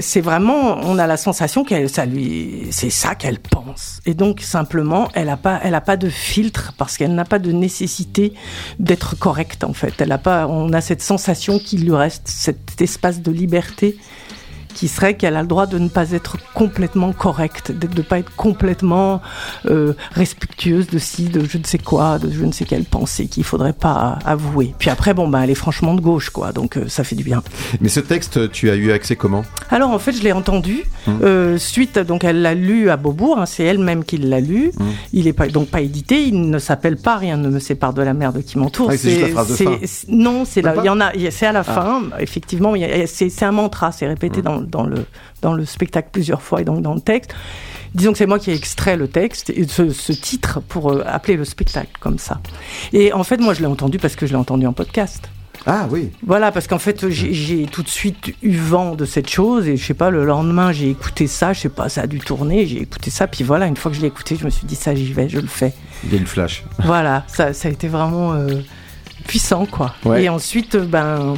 c'est 0.00 0.20
vraiment, 0.20 0.78
on 0.82 0.98
a 0.98 1.06
la 1.06 1.16
sensation 1.16 1.64
qu'elle, 1.64 1.88
ça 1.88 2.06
lui, 2.06 2.68
c'est 2.70 2.90
ça 2.90 3.14
qu'elle 3.14 3.38
pense. 3.38 4.00
Et 4.06 4.14
donc 4.14 4.40
simplement, 4.40 5.08
elle 5.14 5.28
a 5.28 5.36
pas, 5.36 5.60
elle 5.62 5.74
a 5.74 5.80
pas 5.80 5.96
de 5.96 6.08
filtre 6.08 6.74
parce 6.76 6.96
qu'elle 6.96 7.14
n'a 7.14 7.24
pas 7.24 7.38
de 7.38 7.52
nécessité 7.52 8.34
d'être 8.78 9.16
correcte 9.16 9.64
en 9.64 9.72
fait. 9.72 9.94
Elle 10.00 10.12
a 10.12 10.18
pas, 10.18 10.46
on 10.46 10.72
a 10.72 10.80
cette 10.80 11.02
sensation 11.02 11.58
qu'il 11.58 11.84
lui 11.84 11.94
reste 11.94 12.26
cet 12.26 12.80
espace 12.80 13.20
de 13.20 13.30
liberté 13.30 13.96
qui 14.74 14.88
serait 14.88 15.14
qu'elle 15.14 15.36
a 15.36 15.42
le 15.42 15.48
droit 15.48 15.66
de 15.66 15.78
ne 15.78 15.88
pas 15.88 16.12
être 16.12 16.36
complètement 16.54 17.12
correcte, 17.12 17.72
de 17.72 17.86
ne 17.86 18.02
pas 18.02 18.18
être 18.18 18.34
complètement 18.36 19.20
euh, 19.66 19.94
respectueuse 20.12 20.88
de 20.88 20.98
si, 20.98 21.24
de 21.24 21.44
je 21.44 21.58
ne 21.58 21.64
sais 21.64 21.78
quoi, 21.78 22.18
de 22.18 22.30
je 22.30 22.44
ne 22.44 22.52
sais 22.52 22.64
quelle 22.64 22.84
pensée 22.84 23.26
qu'il 23.26 23.44
faudrait 23.44 23.72
pas 23.72 24.18
avouer. 24.24 24.74
Puis 24.78 24.90
après, 24.90 25.14
bon, 25.14 25.28
bah, 25.28 25.40
elle 25.44 25.50
est 25.50 25.54
franchement 25.54 25.94
de 25.94 26.00
gauche, 26.00 26.30
quoi, 26.30 26.52
donc 26.52 26.76
euh, 26.76 26.88
ça 26.88 27.04
fait 27.04 27.16
du 27.16 27.24
bien. 27.24 27.42
Mais 27.80 27.88
ce 27.88 28.00
texte, 28.00 28.50
tu 28.50 28.70
as 28.70 28.76
eu 28.76 28.92
accès 28.92 29.16
comment? 29.16 29.44
Alors 29.70 29.90
en 29.90 29.98
fait, 29.98 30.12
je 30.12 30.22
l'ai 30.22 30.32
entendu 30.32 30.84
hum. 31.06 31.20
euh, 31.22 31.58
suite, 31.58 31.98
donc 31.98 32.24
elle 32.24 32.42
l'a 32.42 32.54
lu 32.54 32.90
à 32.90 32.96
Beaubourg, 32.96 33.38
hein, 33.38 33.46
c'est 33.46 33.64
elle-même 33.64 34.04
qui 34.04 34.16
l'a 34.16 34.40
lu. 34.40 34.72
Hum. 34.78 34.86
Il 35.12 35.26
est 35.26 35.32
pas, 35.32 35.48
donc 35.48 35.68
pas 35.68 35.80
édité, 35.80 36.22
il 36.22 36.48
ne 36.50 36.58
s'appelle 36.58 36.96
pas 36.96 37.16
Rien 37.16 37.36
ne 37.36 37.48
me 37.48 37.58
sépare 37.58 37.92
de 37.92 38.02
la 38.02 38.14
merde 38.14 38.42
qui 38.42 38.58
m'entoure. 38.58 38.90
Ah, 38.90 38.96
c'est 38.96 39.10
juste 39.10 39.22
la 39.22 39.28
phrase 39.28 39.48
de 39.48 39.54
fin. 39.54 39.78
Non, 40.08 40.44
c'est 40.44 40.60
il 40.60 40.84
y 40.84 40.88
en 40.88 41.00
a, 41.00 41.12
c'est 41.30 41.46
à 41.46 41.52
la 41.52 41.60
ah. 41.60 41.64
fin, 41.64 42.02
effectivement, 42.18 42.74
c'est 43.06 43.42
un 43.42 43.52
mantra, 43.52 43.92
c'est 43.92 44.06
répété 44.06 44.40
hum. 44.40 44.59
Dans 44.66 44.80
dans 44.80 44.86
le, 44.86 45.06
dans 45.42 45.52
le 45.52 45.64
spectacle 45.64 46.08
plusieurs 46.12 46.42
fois 46.42 46.60
et 46.60 46.64
donc 46.64 46.82
dans 46.82 46.94
le 46.94 47.00
texte. 47.00 47.34
Disons 47.94 48.12
que 48.12 48.18
c'est 48.18 48.26
moi 48.26 48.38
qui 48.38 48.50
ai 48.50 48.54
extrait 48.54 48.96
le 48.96 49.08
texte 49.08 49.50
et 49.50 49.66
ce, 49.66 49.90
ce 49.90 50.12
titre 50.12 50.60
pour 50.60 50.92
euh, 50.92 51.02
appeler 51.06 51.36
le 51.36 51.44
spectacle 51.44 51.90
comme 51.98 52.18
ça. 52.18 52.40
Et 52.92 53.12
en 53.12 53.24
fait, 53.24 53.38
moi, 53.38 53.52
je 53.52 53.60
l'ai 53.60 53.66
entendu 53.66 53.98
parce 53.98 54.14
que 54.14 54.26
je 54.26 54.32
l'ai 54.32 54.38
entendu 54.38 54.66
en 54.66 54.72
podcast. 54.72 55.28
Ah 55.66 55.88
oui. 55.90 56.10
Voilà, 56.24 56.52
parce 56.52 56.68
qu'en 56.68 56.78
fait, 56.78 57.10
j'ai 57.10 57.66
tout 57.66 57.82
de 57.82 57.88
suite 57.88 58.32
eu 58.42 58.56
vent 58.56 58.94
de 58.94 59.04
cette 59.04 59.28
chose 59.28 59.66
et 59.66 59.76
je 59.76 59.84
sais 59.84 59.92
pas, 59.92 60.08
le 60.08 60.24
lendemain, 60.24 60.72
j'ai 60.72 60.88
écouté 60.88 61.26
ça, 61.26 61.52
je 61.52 61.60
sais 61.60 61.68
pas, 61.68 61.88
ça 61.88 62.02
a 62.02 62.06
dû 62.06 62.18
tourner, 62.20 62.64
j'ai 62.64 62.80
écouté 62.80 63.10
ça, 63.10 63.26
puis 63.26 63.44
voilà, 63.44 63.66
une 63.66 63.76
fois 63.76 63.90
que 63.90 63.96
je 63.96 64.00
l'ai 64.00 64.06
écouté, 64.06 64.36
je 64.36 64.44
me 64.44 64.50
suis 64.50 64.66
dit, 64.66 64.76
ça, 64.76 64.94
j'y 64.94 65.12
vais, 65.12 65.28
je 65.28 65.38
le 65.38 65.48
fais. 65.48 65.74
Il 66.04 66.12
y 66.12 66.14
a 66.14 66.18
une 66.18 66.26
flash. 66.26 66.64
Voilà, 66.84 67.24
ça, 67.26 67.52
ça 67.52 67.68
a 67.68 67.70
été 67.72 67.88
vraiment 67.88 68.32
euh, 68.32 68.60
puissant, 69.26 69.66
quoi. 69.66 69.94
Et 70.16 70.30
ensuite, 70.30 70.76
ben, 70.76 71.34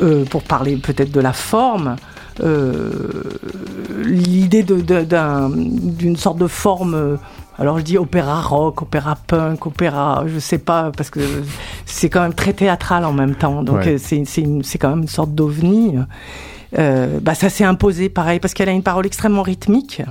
euh, 0.00 0.24
pour 0.24 0.42
parler 0.42 0.76
peut-être 0.76 1.10
de 1.10 1.20
la 1.20 1.32
forme, 1.32 1.96
euh, 2.42 2.90
l'idée 4.04 4.62
d'une 4.62 6.16
sorte 6.16 6.38
de 6.38 6.46
forme. 6.46 6.94
Euh, 6.94 7.16
alors 7.58 7.78
je 7.78 7.84
dis 7.84 7.98
opéra 7.98 8.40
rock, 8.40 8.82
opéra 8.82 9.16
punk, 9.26 9.66
opéra, 9.66 10.24
je 10.26 10.38
sais 10.38 10.58
pas, 10.58 10.90
parce 10.96 11.10
que 11.10 11.20
c'est 11.84 12.08
quand 12.08 12.22
même 12.22 12.34
très 12.34 12.52
théâtral 12.52 13.04
en 13.04 13.12
même 13.12 13.34
temps. 13.34 13.62
Donc 13.62 13.88
c'est 13.98 14.78
quand 14.78 14.90
même 14.90 15.02
une 15.02 15.08
sorte 15.08 15.34
d'ovni. 15.34 15.96
bah 16.76 17.34
ça 17.34 17.50
s'est 17.50 17.64
imposé 17.64 18.08
pareil 18.08 18.40
parce 18.40 18.54
qu'elle 18.54 18.70
a 18.70 18.72
une 18.72 18.82
parole 18.82 19.06
extrêmement 19.06 19.42
rythmique. 19.42 20.02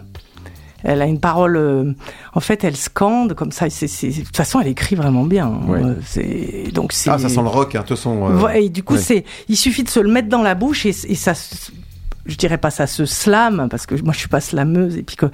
Elle 0.84 1.02
a 1.02 1.06
une 1.06 1.20
parole. 1.20 1.58
Euh, 1.58 1.94
en 2.34 2.40
fait, 2.40 2.64
elle 2.64 2.76
scande 2.76 3.34
comme 3.34 3.52
ça. 3.52 3.70
C'est, 3.70 3.86
de 3.86 4.24
toute 4.24 4.38
façon, 4.38 4.60
elle 4.60 4.68
écrit 4.68 4.96
vraiment 4.96 5.24
bien. 5.24 5.60
Euh, 5.70 5.96
c'est 6.06 6.72
donc 6.74 6.94
c'est. 6.94 7.10
Ah, 7.10 7.18
ça 7.18 7.30
sent 7.30 7.42
le 7.42 7.48
rock, 7.48 7.76
hein, 7.76 7.82
de 7.82 7.88
toute 7.88 7.98
façon. 7.98 8.30
Euh, 8.30 8.50
et 8.50 8.70
du 8.70 8.84
coup, 8.84 8.98
c'est. 8.98 9.26
Il 9.48 9.58
suffit 9.58 9.84
de 9.84 9.90
se 9.90 10.00
le 10.00 10.10
mettre 10.10 10.30
dans 10.30 10.42
la 10.42 10.56
bouche 10.56 10.86
et, 10.86 10.90
et 10.90 11.16
ça. 11.16 11.34
Je 12.28 12.36
dirais 12.36 12.60
pas 12.60 12.70
ça 12.70 12.86
se 12.86 13.06
slame 13.06 13.68
parce 13.70 13.88
que 13.88 13.96
moi 14.04 14.14
je 14.14 14.20
suis 14.20 14.30
pas 14.30 14.42
slameuse 14.42 14.96
et 14.96 15.02
puis 15.02 15.16
que, 15.16 15.26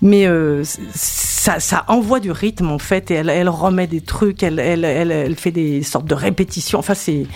mais 0.00 0.28
ça, 0.94 1.58
ça 1.58 1.84
envoie 1.88 2.20
du 2.20 2.30
rythme 2.30 2.70
en 2.70 2.78
fait 2.78 3.10
et 3.10 3.14
elle, 3.14 3.28
elle 3.28 3.48
remet 3.48 3.88
des 3.88 4.00
trucs, 4.00 4.44
elle, 4.44 4.60
elle, 4.60 4.84
elle, 4.84 5.10
elle 5.10 5.34
fait 5.34 5.50
des 5.50 5.82
sortes 5.82 6.06
de 6.06 6.14
répétitions. 6.14 6.78
Enfin 6.78 6.94
c'est 6.94 7.26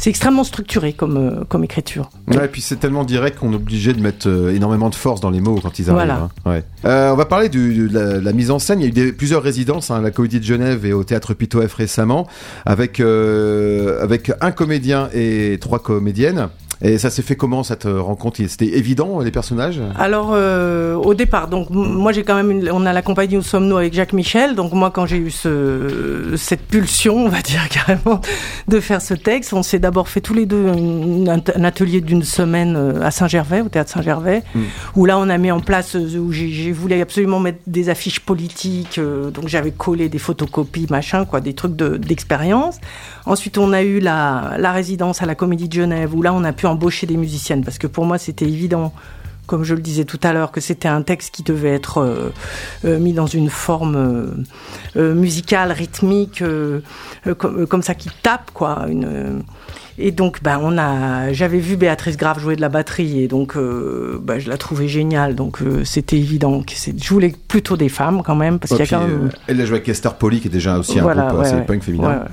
c'est 0.00 0.08
extrêmement 0.08 0.44
structuré 0.44 0.94
comme, 0.94 1.18
euh, 1.18 1.44
comme 1.46 1.62
écriture. 1.62 2.08
Ouais, 2.26 2.46
et 2.46 2.48
puis 2.48 2.62
c'est 2.62 2.76
tellement 2.76 3.04
direct 3.04 3.38
qu'on 3.38 3.52
est 3.52 3.56
obligé 3.56 3.92
de 3.92 4.00
mettre 4.00 4.30
euh, 4.30 4.54
énormément 4.54 4.88
de 4.88 4.94
force 4.94 5.20
dans 5.20 5.28
les 5.28 5.42
mots 5.42 5.60
quand 5.62 5.78
ils 5.78 5.90
arrivent. 5.90 6.06
Voilà. 6.06 6.30
Hein. 6.46 6.50
Ouais. 6.50 6.64
Euh, 6.86 7.12
on 7.12 7.16
va 7.16 7.26
parler 7.26 7.50
de, 7.50 7.86
la, 7.92 8.32
mise 8.32 8.50
en 8.50 8.58
scène. 8.58 8.80
Il 8.80 8.84
y 8.84 8.86
a 8.86 8.88
eu 8.88 8.92
des, 8.92 9.12
plusieurs 9.12 9.42
résidences 9.42 9.90
hein, 9.90 9.96
à 9.96 10.00
la 10.00 10.10
Comédie 10.10 10.40
de 10.40 10.44
Genève 10.44 10.86
et 10.86 10.94
au 10.94 11.04
Théâtre 11.04 11.34
Pitof 11.34 11.74
récemment, 11.74 12.26
avec, 12.64 12.98
avec 13.00 14.32
un 14.40 14.52
comédien 14.52 15.10
et 15.12 15.58
trois 15.60 15.80
comédiennes. 15.80 16.48
Et 16.82 16.96
ça 16.96 17.10
s'est 17.10 17.22
fait 17.22 17.36
comment 17.36 17.62
cette 17.62 17.84
euh, 17.84 18.00
rencontre? 18.00 18.40
C'était 18.46 18.78
évident 18.78 19.20
les 19.20 19.30
personnages? 19.30 19.82
Alors 19.98 20.30
euh, 20.32 20.94
au 20.94 21.12
départ, 21.12 21.48
donc 21.48 21.68
moi 21.68 22.12
j'ai 22.12 22.22
quand 22.22 22.34
même, 22.34 22.50
une, 22.50 22.70
on 22.70 22.86
a 22.86 22.92
la 22.94 23.02
compagnie 23.02 23.36
Où 23.36 23.42
sommes-nous 23.42 23.76
avec 23.76 23.92
Jacques 23.92 24.14
Michel. 24.14 24.54
Donc 24.54 24.72
moi 24.72 24.90
quand 24.90 25.04
j'ai 25.04 25.18
eu 25.18 25.30
ce, 25.30 26.34
cette 26.36 26.62
pulsion, 26.62 27.26
on 27.26 27.28
va 27.28 27.42
dire 27.42 27.68
carrément, 27.68 28.22
de 28.66 28.80
faire 28.80 29.02
ce 29.02 29.12
texte, 29.12 29.52
on 29.52 29.62
s'est 29.62 29.78
d'abord 29.78 30.08
fait 30.08 30.22
tous 30.22 30.32
les 30.32 30.46
deux 30.46 30.68
un, 30.68 31.64
atelier 31.64 32.00
d'une 32.00 32.22
semaine 32.22 32.76
euh, 32.76 33.02
à 33.02 33.10
Saint-Gervais, 33.10 33.60
au 33.60 33.68
théâtre 33.68 33.90
Saint-Gervais, 33.90 34.42
hmm. 34.54 34.62
où 34.96 35.04
là 35.04 35.18
on 35.18 35.28
a 35.28 35.36
mis 35.36 35.50
en 35.50 35.60
place, 35.60 35.94
où 35.94 36.32
j'ai 36.32 36.72
voulu 36.72 36.98
absolument 37.00 37.40
mettre 37.40 37.58
des 37.66 37.90
affiches 37.90 38.20
politiques, 38.20 38.98
donc 38.98 39.48
j'avais 39.48 39.70
collé 39.70 40.08
des 40.08 40.18
photocopies, 40.18 40.86
machin, 40.88 41.26
quoi, 41.26 41.42
des 41.42 41.52
trucs 41.52 41.76
d'expérience. 41.76 42.78
Ensuite 43.26 43.58
on 43.58 43.72
a 43.74 43.82
eu 43.82 44.00
la, 44.00 44.54
la 44.58 44.72
résidence 44.72 45.22
à 45.22 45.26
la 45.26 45.34
Comédie 45.34 45.68
de 45.68 45.74
Genève, 45.74 46.14
où 46.14 46.22
là 46.22 46.32
on 46.32 46.42
a 46.42 46.52
pu 46.52 46.66
embaucher 46.70 47.06
des 47.06 47.16
musiciennes 47.16 47.64
parce 47.64 47.78
que 47.78 47.86
pour 47.86 48.04
moi 48.04 48.18
c'était 48.18 48.46
évident 48.46 48.92
comme 49.46 49.64
je 49.64 49.74
le 49.74 49.80
disais 49.80 50.04
tout 50.04 50.20
à 50.22 50.32
l'heure, 50.32 50.52
que 50.52 50.60
c'était 50.60 50.88
un 50.88 51.02
texte 51.02 51.34
qui 51.34 51.42
devait 51.42 51.74
être 51.74 51.98
euh, 51.98 52.32
euh, 52.84 52.98
mis 52.98 53.12
dans 53.12 53.26
une 53.26 53.50
forme 53.50 54.44
euh, 54.96 55.14
musicale, 55.14 55.72
rythmique, 55.72 56.42
comme, 57.38 57.66
comme, 57.66 57.82
ça 57.82 57.94
qui 57.94 58.10
tape, 58.22 58.50
quoi. 58.52 58.86
Une, 58.88 59.42
et 60.02 60.12
donc, 60.12 60.42
ben, 60.42 60.58
on 60.62 60.78
a, 60.78 61.32
j'avais 61.32 61.58
vu 61.58 61.76
Béatrice 61.76 62.16
Grave 62.16 62.40
jouer 62.40 62.56
de 62.56 62.62
la 62.62 62.70
batterie 62.70 63.22
et 63.22 63.28
donc, 63.28 63.54
euh, 63.54 64.18
ben, 64.22 64.38
je 64.38 64.48
la 64.48 64.56
trouvais 64.56 64.88
géniale. 64.88 65.34
Donc, 65.34 65.60
euh, 65.60 65.84
c'était 65.84 66.16
évident 66.16 66.62
que 66.62 66.72
je 66.74 67.08
voulais 67.08 67.34
plutôt 67.48 67.76
des 67.76 67.90
femmes 67.90 68.22
quand 68.24 68.34
même 68.34 68.58
parce 68.58 68.70
qu'il 68.70 68.80
y 68.80 68.82
a 68.82 68.86
quand 68.86 69.06
même. 69.06 69.26
Euh, 69.26 69.38
elle 69.46 69.60
a 69.60 69.66
joué 69.66 69.76
avec 69.76 69.88
Esther 69.90 70.14
Polly 70.14 70.40
qui 70.40 70.48
est 70.48 70.50
déjà 70.50 70.78
aussi 70.78 70.98
un 70.98 71.02
groupe 71.02 71.40
assez 71.40 71.60
punk 71.62 71.82
féminin. 71.82 72.24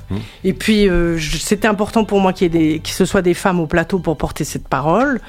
Et 0.46 0.54
puis, 0.54 0.88
c'était 1.20 1.68
important 1.68 2.06
pour 2.06 2.22
moi 2.22 2.32
qu'il 2.32 2.54
y 2.54 2.56
ait 2.56 2.60
des, 2.60 2.80
que 2.80 2.90
ce 2.90 3.04
soit 3.04 3.22
des 3.22 3.34
femmes 3.34 3.60
au 3.60 3.68
plateau 3.68 4.00
pour 4.00 4.18
porter 4.18 4.46
cette 4.46 4.70
parole. 4.70 5.20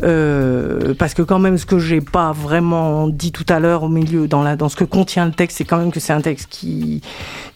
Parce 0.00 1.14
que 1.14 1.22
quand 1.22 1.38
même, 1.38 1.58
ce 1.58 1.66
que 1.66 1.78
j'ai 1.78 2.00
pas 2.00 2.32
vraiment 2.32 3.08
dit 3.08 3.32
tout 3.32 3.46
à 3.48 3.60
l'heure 3.60 3.84
au 3.84 3.88
milieu, 3.88 4.26
dans 4.28 4.42
la, 4.42 4.56
dans 4.56 4.68
ce 4.68 4.76
que 4.76 4.84
contient 4.84 5.26
le 5.26 5.32
texte, 5.32 5.58
c'est 5.58 5.64
quand 5.64 5.78
même 5.78 5.92
que 5.92 6.00
c'est 6.00 6.12
un 6.12 6.20
texte 6.20 6.48
qui, 6.50 7.02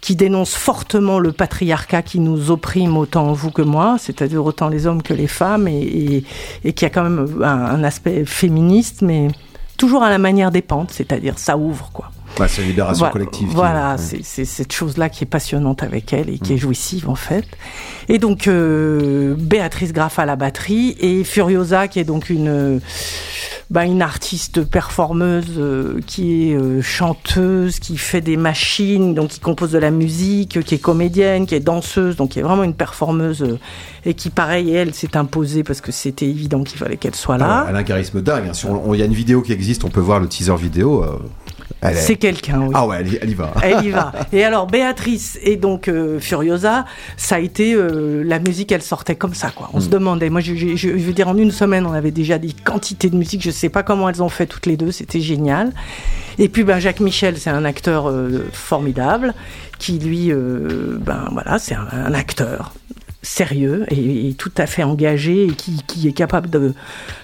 qui 0.01 0.17
dénonce 0.17 0.55
fortement 0.55 1.19
le 1.19 1.33
patriarcat 1.33 2.03
qui 2.03 2.21
nous 2.21 2.51
opprime 2.51 2.97
autant 2.97 3.33
vous 3.33 3.51
que 3.51 3.63
moi. 3.63 3.97
C'est 3.99 4.13
c'est-à-dire 4.13 4.45
autant 4.45 4.69
les 4.69 4.87
hommes 4.87 5.03
que 5.03 5.15
les 5.15 5.27
femmes, 5.27 5.67
et, 5.67 6.25
et, 6.65 6.73
qui 6.73 6.85
a 6.85 6.91
quand 6.91 7.03
même 7.03 7.43
un, 7.43 7.83
aspect 7.83 8.25
féministe, 8.25 9.03
mais 9.03 9.29
toujours 9.77 10.03
à 10.03 10.11
la 10.11 10.19
manière 10.19 10.51
des 10.51 10.63
pentes, 10.63 10.91
c'est-à-dire 10.91 11.39
ça 11.39 11.57
ouvre, 11.57 11.91
quoi. 11.93 12.11
Bah, 12.39 12.49
c'est 12.49 12.63
une 12.63 12.69
libération 12.69 13.09
collective. 13.11 13.49
Voilà, 13.53 13.97
c'est 13.99 14.45
cette 14.45 14.73
chose-là 14.73 15.09
qui 15.09 15.25
est 15.25 15.27
passionnante 15.27 15.83
avec 15.83 16.13
elle 16.13 16.31
et 16.31 16.39
qui 16.39 16.53
est 16.53 16.57
mm. 16.57 16.61
jouissive 16.61 17.09
en 17.09 17.15
fait. 17.15 17.45
Et 18.09 18.19
donc 18.19 18.49
euh, 18.49 19.35
Béatrice 19.39 19.93
Graff 19.93 20.19
à 20.19 20.27
la 20.27 20.37
batterie 20.37 20.97
et 21.01 21.25
Furiosa 21.25 21.89
qui 21.89 21.99
est 21.99 22.05
donc 22.05 22.31
une 22.31 22.81
bah, 23.71 23.87
une 23.87 24.03
artiste 24.03 24.65
performeuse 24.65 25.55
euh, 25.57 26.01
qui 26.07 26.51
est 26.51 26.55
euh, 26.55 26.83
chanteuse, 26.83 27.79
qui 27.79 27.97
fait 27.97 28.21
des 28.21 28.37
machines, 28.37 29.15
donc 29.15 29.31
qui 29.31 29.41
compose 29.41 29.73
de 29.73 29.79
la 29.79 29.91
musique, 29.91 30.63
qui 30.63 30.75
est 30.75 30.79
comédienne, 30.79 31.47
qui 31.47 31.55
est 31.55 31.61
danseuse, 31.61 32.17
donc 32.17 32.31
qui 32.31 32.39
est 32.39 32.43
vraiment 32.43 32.65
une 32.65 32.75
performeuse 32.75 33.59
et 34.05 34.13
qui, 34.13 34.29
pareil, 34.29 34.75
elle 34.75 34.93
s'est 34.95 35.17
imposée 35.17 35.63
parce 35.63 35.81
que 35.81 35.91
c'était 35.91 36.27
évident 36.27 36.65
qu'il 36.65 36.79
fallait 36.79 36.99
qu'elle 36.99 37.15
soit 37.15 37.39
là. 37.39 37.67
elle 37.69 37.77
a 37.77 37.79
un 37.79 37.83
charisme 37.83 38.21
dingue. 38.21 38.51
Hein. 38.51 38.83
Il 38.93 38.99
y 38.99 39.03
a 39.03 39.07
une 39.07 39.15
vidéo 39.15 39.41
qui 39.41 39.53
existe, 39.53 39.85
on 39.85 39.91
peut 39.91 40.01
voir 40.01 40.21
le 40.21 40.29
teaser 40.29 40.57
vidéo. 40.57 41.05
C'est 41.95 42.17
quelqu'un, 42.17 42.61
oui. 42.63 42.71
Ah 42.75 42.87
ouais, 42.87 43.05
elle, 43.21 43.31
y 43.31 43.35
va. 43.35 43.53
Elle 43.63 43.85
y 43.85 43.91
va. 43.91 44.13
Et 44.33 44.45
alors, 44.45 44.67
Béatrice 44.67 45.39
et 45.43 45.57
donc 45.57 45.91
Furiosa, 46.21 46.85
ça 47.17 47.37
a 47.37 47.39
été 47.39 47.77
la 47.77 48.39
musique, 48.39 48.71
elle 48.73 48.83
sortait 48.83 49.17
comme 49.17 49.35
ça, 49.35 49.51
quoi. 49.51 49.69
On 49.73 49.81
se 49.81 49.89
hmm. 49.89 49.91
demandait. 49.91 50.31
Moi, 50.31 50.41
je, 50.41 50.55
je, 50.55 50.89
veux 50.89 51.13
dire, 51.13 51.29
en 51.29 51.37
une 51.37 51.51
semaine, 51.51 51.87
on 51.87 51.93
avait 51.93 52.11
déjà 52.11 52.39
des 52.39 52.53
quantités 52.53 53.11
de 53.11 53.17
musique. 53.17 53.43
Je 53.43 53.51
sais 53.51 53.69
pas 53.69 53.83
comment 53.83 54.09
elles 54.09 54.23
ont 54.23 54.29
fait 54.29 54.47
toutes 54.47 54.67
les 54.67 54.77
deux, 54.77 54.93
c'était 54.93 55.21
génial. 55.21 55.73
Et 56.39 56.49
puis 56.49 56.65
ben, 56.65 56.79
Jacques 56.79 57.01
Michel, 57.01 57.39
c'est 57.39 57.51
un 57.51 57.65
acteur 57.65 58.09
euh, 58.09 58.47
formidable, 58.53 59.35
qui 59.79 59.99
lui, 59.99 60.33
euh, 60.33 60.99
ben 61.01 61.29
voilà, 61.33 61.59
c'est 61.59 61.75
un, 61.75 62.15
acteur 62.15 62.73
sérieux 63.23 63.87
et, 63.91 64.35
tout 64.35 64.53
à 64.57 64.67
fait 64.67 64.83
engagé 64.83 65.45
et 65.45 65.53
qui, 65.53 66.09
est 66.09 66.13
capable 66.13 66.51
de, 66.51 66.75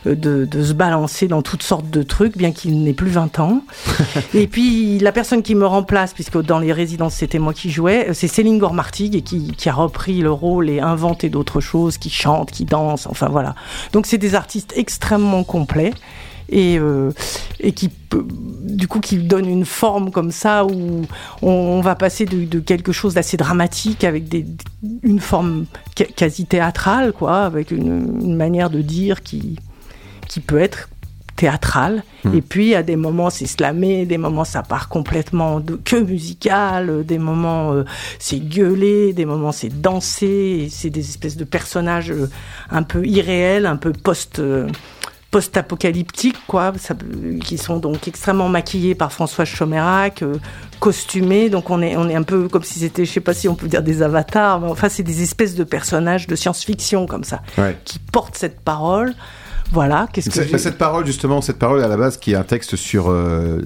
de, 0.07 0.62
se 0.62 0.73
balancer 0.73 1.26
dans 1.26 1.43
toutes 1.43 1.62
sortes 1.62 1.90
de 1.90 2.02
trucs, 2.02 2.37
bien 2.37 2.52
qu'il 2.52 2.83
n'ait 2.83 2.93
plus 2.93 3.11
20 3.11 3.40
ans. 3.40 3.62
et 4.35 4.47
puis 4.47 4.99
la 5.00 5.12
personne 5.12 5.43
qui 5.43 5.55
me 5.55 5.67
remplace, 5.67 6.14
puisque 6.14 6.40
dans 6.40 6.59
les 6.59 6.73
résidences 6.73 7.14
c'était 7.14 7.38
moi 7.38 7.52
qui 7.52 7.71
jouais, 7.71 8.09
c'est 8.12 8.28
Céline 8.28 8.59
Gormartig 8.59 9.23
qui, 9.25 9.52
qui 9.52 9.69
a 9.69 9.73
repris 9.73 10.21
le 10.21 10.31
rôle 10.31 10.71
et 10.71 10.81
inventé 10.81 11.28
d'autres 11.28 11.61
choses, 11.61 11.99
qui 11.99 12.11
chante, 12.11 12.50
qui 12.50 12.64
danse, 12.64 13.07
enfin 13.07 13.28
voilà. 13.28 13.55
Donc 13.93 14.07
c'est 14.07 14.19
des 14.19 14.35
artistes 14.35 14.73
extrêmement 14.76 15.45
complets 15.45 15.93
et, 16.49 16.78
euh, 16.78 17.11
et 17.61 17.73
qui 17.73 17.90
du 18.78 18.88
coup 18.88 19.00
qui 19.00 19.19
donne 19.19 19.47
une 19.47 19.64
forme 19.64 20.11
comme 20.11 20.31
ça 20.31 20.64
où 20.64 21.07
on, 21.43 21.81
va 21.81 21.95
passer 21.95 22.25
de, 22.25 22.61
quelque 22.61 22.93
chose 22.93 23.14
d'assez 23.14 23.37
dramatique 23.37 24.05
avec 24.05 24.28
des, 24.28 24.47
une 25.02 25.21
forme 25.21 25.67
quasi 26.17 26.47
théâtrale 26.47 27.12
quoi 27.12 27.45
avec 27.45 27.71
une, 27.71 28.37
manière 28.37 28.71
de 28.71 28.81
dire 28.81 29.23
qui 29.23 29.59
qui 30.28 30.40
peut 30.40 30.59
être 30.59 30.88
théâtrale 31.37 32.02
hmm. 32.25 32.35
et 32.35 32.43
puis 32.43 32.75
à 32.75 32.83
des 32.83 32.97
moments 32.97 33.31
c'est 33.31 33.47
slamé 33.47 34.07
des 34.07 34.19
moments 34.19 34.45
ça 34.45 34.62
part 34.62 34.88
complètement 34.88 35.61
de 35.61 35.76
que 35.76 35.97
musical 35.97 37.05
des 37.05 37.19
moments 37.19 37.73
euh, 37.73 37.85
c'est 38.19 38.40
gueuler 38.40 39.12
des 39.12 39.25
moments 39.25 39.52
c'est 39.52 39.81
danser 39.81 40.69
c'est 40.71 40.90
des 40.90 41.09
espèces 41.09 41.37
de 41.37 41.45
personnages 41.45 42.11
euh, 42.11 42.28
un 42.71 42.83
peu 42.83 43.07
irréels 43.07 43.67
un 43.67 43.76
peu 43.76 43.93
post 43.93 44.40
post-apocalyptiques, 45.30 46.38
quoi, 46.47 46.73
qui 47.44 47.58
sont 47.58 47.78
donc 47.78 48.08
extrêmement 48.08 48.49
maquillés 48.49 48.94
par 48.94 49.12
François 49.12 49.44
Chomérac, 49.44 50.23
euh, 50.23 50.37
costumés, 50.80 51.50
donc 51.50 51.68
on 51.70 51.82
est, 51.82 51.97
on 51.97 52.08
est 52.08 52.14
un 52.14 52.23
peu 52.23 52.49
comme 52.49 52.62
si 52.62 52.78
c'était, 52.78 53.04
je 53.04 53.12
sais 53.12 53.20
pas 53.20 53.35
si 53.35 53.49
on 53.49 53.54
peut 53.54 53.68
dire 53.68 53.82
des 53.82 54.02
avatars, 54.02 54.61
mais 54.61 54.68
enfin 54.68 54.88
c'est 54.88 55.02
des 55.02 55.23
espèces 55.23 55.54
de 55.54 55.64
personnages 55.64 56.26
de 56.26 56.35
science-fiction 56.35 57.06
comme 57.06 57.25
ça, 57.25 57.42
qui 57.85 57.99
portent 57.99 58.37
cette 58.37 58.61
parole. 58.61 59.14
Voilà. 59.72 60.08
Qu'est-ce 60.12 60.30
que 60.30 60.58
cette 60.58 60.78
parole 60.78 61.06
justement, 61.06 61.40
cette 61.40 61.58
parole 61.58 61.82
à 61.82 61.88
la 61.88 61.96
base 61.96 62.16
qui 62.16 62.32
est 62.32 62.37
un 62.37 62.42
texte 62.42 62.76
sur 62.76 63.10
euh, 63.10 63.60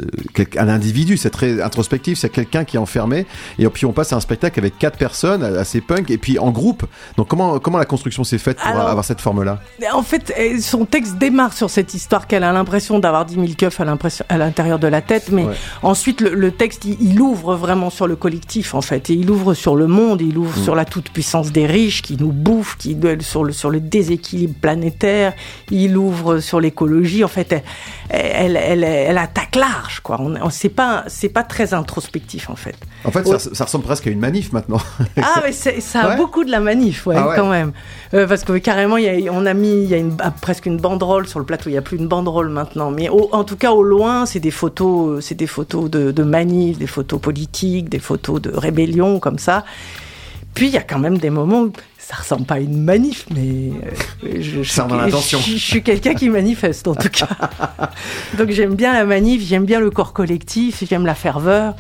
un 0.56 0.68
individu, 0.68 1.16
c'est 1.16 1.30
très 1.30 1.62
introspectif, 1.62 2.18
c'est 2.18 2.28
quelqu'un 2.28 2.64
qui 2.64 2.76
est 2.76 2.80
enfermé 2.80 3.26
et 3.59 3.68
puis 3.68 3.87
on 3.87 3.92
passe 3.92 4.12
à 4.12 4.16
un 4.16 4.21
spectacle 4.21 4.59
avec 4.59 4.78
quatre 4.78 4.99
personnes 4.99 5.42
assez 5.42 5.80
punk 5.80 6.11
et 6.11 6.18
puis 6.18 6.38
en 6.38 6.50
groupe. 6.50 6.85
Donc 7.16 7.28
comment 7.28 7.59
comment 7.59 7.78
la 7.78 7.85
construction 7.85 8.25
s'est 8.25 8.38
faite 8.38 8.59
pour 8.59 8.80
avoir 8.80 9.04
cette 9.04 9.21
forme-là? 9.21 9.61
En 9.92 10.02
fait, 10.02 10.32
eh, 10.37 10.61
son 10.61 10.85
texte 10.85 11.18
démarre 11.18 11.52
sur 11.52 11.71
cette 11.71 11.94
histoire 11.94 12.26
qu'elle 12.26 12.44
a 12.44 12.52
l'impression 12.52 12.99
d'avoir 12.99 13.25
10 13.25 13.35
000 13.35 13.47
keufs 13.56 13.80
à 14.28 14.38
l'intérieur 14.38 14.78
de 14.78 14.87
la 14.88 15.00
tête, 15.00 15.30
mais 15.30 15.47
ensuite 15.82 16.21
le, 16.21 16.50
texte 16.50 16.85
il, 16.85 17.21
ouvre 17.21 17.54
vraiment 17.54 17.90
sur 17.90 18.06
le 18.06 18.16
collectif 18.16 18.75
en 18.75 18.80
fait 18.80 19.11
et 19.11 19.14
il 19.14 19.30
ouvre 19.30 19.54
sur 19.54 19.76
le 19.76 19.87
monde, 19.87 20.21
il 20.21 20.37
ouvre 20.37 20.59
mm. 20.59 20.64
sur 20.64 20.75
la 20.75 20.85
toute 20.85 21.11
puissance 21.11 21.52
des 21.52 21.66
riches 21.66 22.02
qui 22.02 22.16
nous 22.16 22.32
bouffent, 22.32 22.76
qui 22.76 22.97
sur 23.21 23.44
le 23.44 23.52
sur 23.52 23.71
le 23.71 23.80
déséquilibre 23.80 24.54
planétaire. 24.61 25.35
Il 25.71 25.91
il 25.92 25.99
ouvre 25.99 26.40
sur 26.40 26.61
l'écologie. 26.61 27.22
En 27.22 27.28
fait, 27.28 27.62
elle, 28.08 28.56
elle, 28.56 29.18
attaque 29.18 29.56
large, 29.56 30.00
quoi. 30.00 30.18
On, 30.20 30.50
c'est 30.50 30.68
pas, 30.70 31.04
c'est 31.06 31.28
pas 31.28 31.42
très 31.42 31.75
introspectif, 31.75 32.49
en 32.49 32.56
fait. 32.56 32.76
En 33.04 33.11
fait, 33.11 33.26
ça, 33.26 33.64
ressemble 33.64 33.84
presque 33.84 34.06
à 34.06 34.11
une 34.11 34.18
manif 34.18 34.52
maintenant. 34.52 34.80
ah, 35.20 35.42
mais 35.44 35.52
ça 35.52 36.00
a 36.00 36.16
beaucoup 36.16 36.44
de 36.44 36.50
la 36.50 36.61
manif, 36.61 37.06
ouais, 37.06 37.16
ah 37.18 37.34
quand 37.37 37.50
même. 37.50 37.72
Euh, 38.14 38.26
parce 38.26 38.44
que 38.44 38.56
carrément, 38.58 38.96
y 38.96 39.28
on 39.30 39.44
a 39.44 39.54
mis, 39.54 39.82
il 39.82 39.88
y 39.88 39.94
a 39.94 39.99
une, 39.99 40.16
ah, 40.20 40.30
presque 40.30 40.66
une 40.66 40.78
banderole 40.78 41.28
sur 41.28 41.38
le 41.38 41.44
plateau. 41.44 41.68
Il 41.68 41.75
y 41.75 41.78
a 41.78 41.82
plus 41.82 41.99
une 41.99 42.08
banderole 42.08 42.49
maintenant, 42.49 42.90
mais 42.90 43.08
en 43.11 43.44
tout 43.44 43.56
cas, 43.56 43.72
au 43.72 43.82
loin, 43.82 44.25
c'est 44.25 44.40
des 44.40 44.50
photos, 44.50 45.25
c'est 45.25 45.34
des 45.34 45.46
photos 45.46 45.90
de, 45.90 46.11
de 46.11 46.22
manif, 46.22 46.78
des 46.78 46.87
photos 46.87 47.20
politiques, 47.20 47.88
des 47.88 47.99
photos 47.99 48.40
de 48.40 48.50
rébellion, 48.50 49.20
comme 49.20 49.38
ça. 49.38 49.64
Puis 50.54 50.66
il 50.66 50.72
y 50.72 50.78
a 50.78 50.82
quand 50.82 50.99
même 50.99 51.18
des 51.18 51.30
moments 51.30 51.62
où 51.62 51.72
ça 52.12 52.19
ressemble 52.19 52.45
pas 52.45 52.57
à 52.57 52.61
une 52.61 52.83
manif, 52.83 53.25
mais 53.35 53.40
euh, 53.40 54.37
je, 54.38 54.62
je, 54.62 54.62
je, 54.62 55.57
suis 55.57 55.83
quelqu'un 55.83 56.12
qui 56.12 56.28
manifeste 56.28 56.87
en 56.87 56.95
tout 56.95 57.09
cas. 57.09 57.26
Donc 58.38 58.50
j'aime 58.50 58.75
bien 58.75 58.92
la 58.92 59.07
manif, 59.07 59.42
j'aime 59.42 59.64
bien 59.64 59.81
le 59.81 59.90
corps 59.90 60.12
collectif, 60.12 60.85
j'aime 60.87 61.07
la 61.07 61.14
ferveur. 61.14 61.75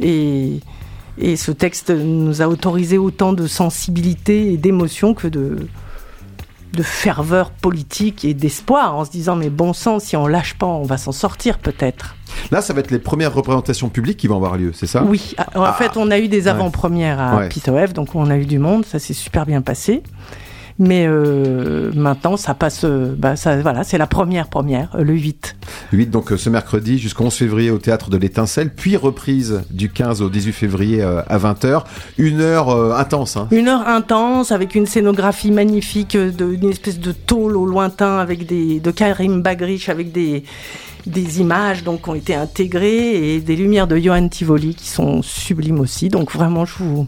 Et, 0.00 0.60
et 1.18 1.34
ce 1.34 1.50
texte 1.50 1.90
nous 1.90 2.42
a 2.42 2.46
autorisé 2.46 2.96
autant 2.96 3.32
de 3.32 3.48
sensibilité 3.48 4.52
et 4.52 4.56
d'émotion 4.56 5.14
que 5.14 5.26
de, 5.26 5.56
de 6.72 6.82
ferveur 6.82 7.50
politique 7.50 8.24
et 8.24 8.34
d'espoir 8.34 8.96
en 8.96 9.04
se 9.04 9.10
disant 9.10 9.36
mais 9.36 9.50
bon 9.50 9.72
sang, 9.72 9.98
si 9.98 10.16
on 10.16 10.26
lâche 10.26 10.54
pas, 10.54 10.66
on 10.66 10.84
va 10.84 10.96
s'en 10.96 11.12
sortir 11.12 11.58
peut-être. 11.58 12.16
Là, 12.50 12.62
ça 12.62 12.72
va 12.72 12.80
être 12.80 12.90
les 12.90 12.98
premières 12.98 13.34
représentations 13.34 13.88
publiques 13.88 14.16
qui 14.16 14.26
vont 14.26 14.36
avoir 14.36 14.56
lieu, 14.56 14.72
c'est 14.74 14.86
ça? 14.86 15.02
Oui. 15.04 15.34
En 15.54 15.62
ah. 15.62 15.72
fait, 15.74 15.96
on 15.96 16.10
a 16.10 16.18
eu 16.18 16.28
des 16.28 16.48
avant-premières 16.48 17.20
à 17.20 17.36
ouais. 17.36 17.88
donc 17.88 18.14
on 18.14 18.30
a 18.30 18.36
eu 18.36 18.46
du 18.46 18.58
monde, 18.58 18.84
ça 18.86 18.98
s'est 18.98 19.12
super 19.12 19.46
bien 19.46 19.60
passé. 19.60 20.02
Mais 20.82 21.06
euh, 21.06 21.92
maintenant, 21.94 22.36
ça 22.36 22.54
passe. 22.54 22.80
Euh, 22.82 23.14
bah, 23.16 23.36
ça, 23.36 23.60
voilà, 23.60 23.84
c'est 23.84 23.98
la 23.98 24.08
première 24.08 24.48
première, 24.48 24.88
euh, 24.96 25.04
le 25.04 25.12
8. 25.12 25.54
8, 25.92 26.06
donc 26.10 26.32
ce 26.36 26.50
mercredi 26.50 26.98
jusqu'au 26.98 27.22
11 27.24 27.34
février 27.34 27.70
au 27.70 27.78
théâtre 27.78 28.10
de 28.10 28.16
l'Étincelle, 28.16 28.70
puis 28.74 28.96
reprise 28.96 29.62
du 29.70 29.90
15 29.90 30.22
au 30.22 30.28
18 30.28 30.52
février 30.52 31.00
à 31.02 31.38
20h. 31.38 31.84
Une 32.18 32.40
heure 32.40 32.70
intense. 32.96 33.36
Hein. 33.36 33.46
Une 33.52 33.68
heure 33.68 33.86
intense 33.86 34.50
avec 34.50 34.74
une 34.74 34.86
scénographie 34.86 35.52
magnifique, 35.52 36.16
de, 36.16 36.52
une 36.52 36.70
espèce 36.70 36.98
de 36.98 37.12
tôle 37.12 37.56
au 37.56 37.64
lointain 37.64 38.18
avec 38.18 38.46
des 38.46 38.80
de 38.80 38.90
Karim 38.90 39.40
Bagrich 39.40 39.88
avec 39.88 40.10
des 40.10 40.42
des 41.06 41.40
images 41.40 41.82
donc 41.82 42.02
qui 42.02 42.10
ont 42.10 42.14
été 42.14 42.34
intégrées 42.34 43.34
et 43.34 43.40
des 43.40 43.56
lumières 43.56 43.86
de 43.86 43.96
Johan 43.96 44.28
Tivoli 44.28 44.74
qui 44.74 44.88
sont 44.88 45.22
sublimes 45.22 45.80
aussi. 45.80 46.08
Donc 46.08 46.32
vraiment, 46.32 46.64
je 46.64 46.74
vous, 46.78 47.06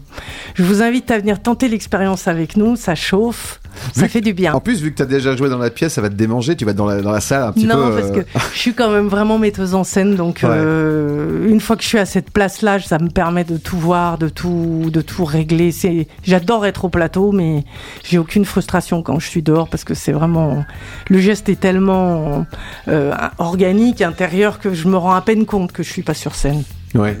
je 0.53 0.63
vous 0.63 0.81
invite 0.81 1.11
à 1.11 1.19
venir 1.19 1.41
tenter 1.41 1.67
l'expérience 1.67 2.27
avec 2.27 2.57
nous. 2.57 2.75
Ça 2.75 2.95
chauffe. 2.95 3.59
Ça 3.93 4.07
fait 4.07 4.21
du 4.21 4.33
bien. 4.33 4.53
En 4.53 4.59
plus, 4.59 4.81
vu 4.81 4.91
que 4.91 4.97
tu 4.97 5.03
as 5.03 5.05
déjà 5.05 5.35
joué 5.35 5.49
dans 5.49 5.57
la 5.57 5.69
pièce, 5.69 5.93
ça 5.93 6.01
va 6.01 6.09
te 6.09 6.15
démanger, 6.15 6.55
tu 6.55 6.65
vas 6.65 6.73
dans 6.73 6.85
la, 6.85 7.01
dans 7.01 7.11
la 7.11 7.21
salle 7.21 7.43
un 7.43 7.51
petit 7.51 7.65
non, 7.65 7.75
peu. 7.75 7.81
Non, 7.81 7.95
parce 7.95 8.09
euh, 8.09 8.21
que 8.21 8.39
je 8.53 8.57
suis 8.59 8.73
quand 8.73 8.89
même 8.89 9.07
vraiment 9.07 9.37
metteuse 9.37 9.73
en 9.75 9.83
scène, 9.83 10.15
donc 10.15 10.39
Ouais. 10.43 10.49
euh, 10.51 11.47
une 11.49 11.59
fois 11.59 11.75
que 11.75 11.83
je 11.83 11.87
suis 11.87 11.99
à 11.99 12.05
cette 12.05 12.31
place-là, 12.31 12.79
ça 12.79 12.99
me 12.99 13.09
permet 13.09 13.43
de 13.43 13.57
tout 13.57 13.77
voir, 13.77 14.17
de 14.17 14.29
tout, 14.29 14.89
de 14.91 15.01
tout 15.01 15.25
régler. 15.25 15.71
C'est, 15.71 16.07
j'adore 16.23 16.65
être 16.65 16.85
au 16.85 16.89
plateau, 16.89 17.31
mais 17.31 17.63
j'ai 18.03 18.17
aucune 18.17 18.45
frustration 18.45 19.01
quand 19.03 19.19
je 19.19 19.27
suis 19.27 19.41
dehors 19.41 19.67
parce 19.69 19.83
que 19.83 19.93
c'est 19.93 20.11
vraiment 20.11 20.65
le 21.09 21.19
geste 21.19 21.49
est 21.49 21.59
tellement 21.59 22.45
euh, 22.87 23.13
organique, 23.37 24.01
intérieur 24.01 24.59
que 24.59 24.73
je 24.73 24.87
me 24.87 24.97
rends 24.97 25.13
à 25.15 25.21
peine 25.21 25.45
compte 25.45 25.71
que 25.71 25.83
je 25.83 25.89
suis 25.91 26.03
pas 26.03 26.13
sur 26.13 26.35
scène. 26.35 26.63
Ouais. 26.93 27.17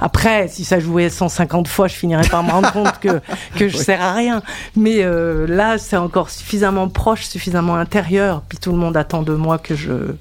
Après, 0.00 0.48
si 0.48 0.64
ça 0.64 0.80
jouait 0.80 1.08
150 1.08 1.68
fois, 1.68 1.88
je 1.88 1.94
finirais 1.94 2.28
par 2.28 2.42
me 2.42 2.50
rendre 2.50 2.72
compte 2.72 2.98
que, 3.00 3.20
que 3.56 3.68
je 3.68 3.76
sers 3.76 4.00
à 4.00 4.12
rien. 4.14 4.42
Mais 4.76 5.02
euh, 5.02 5.46
là, 5.46 5.78
c'est 5.78 5.96
encore 5.96 6.30
suffisamment 6.30 6.88
proche, 6.88 7.24
suffisamment 7.26 7.76
intérieur. 7.76 8.42
Puis 8.48 8.58
tout 8.58 8.72
le 8.72 8.78
monde 8.78 8.96
attend 8.96 9.22
de 9.22 9.34
moi 9.34 9.58
que 9.58 9.74
je, 9.76 9.90
euh, 9.92 10.18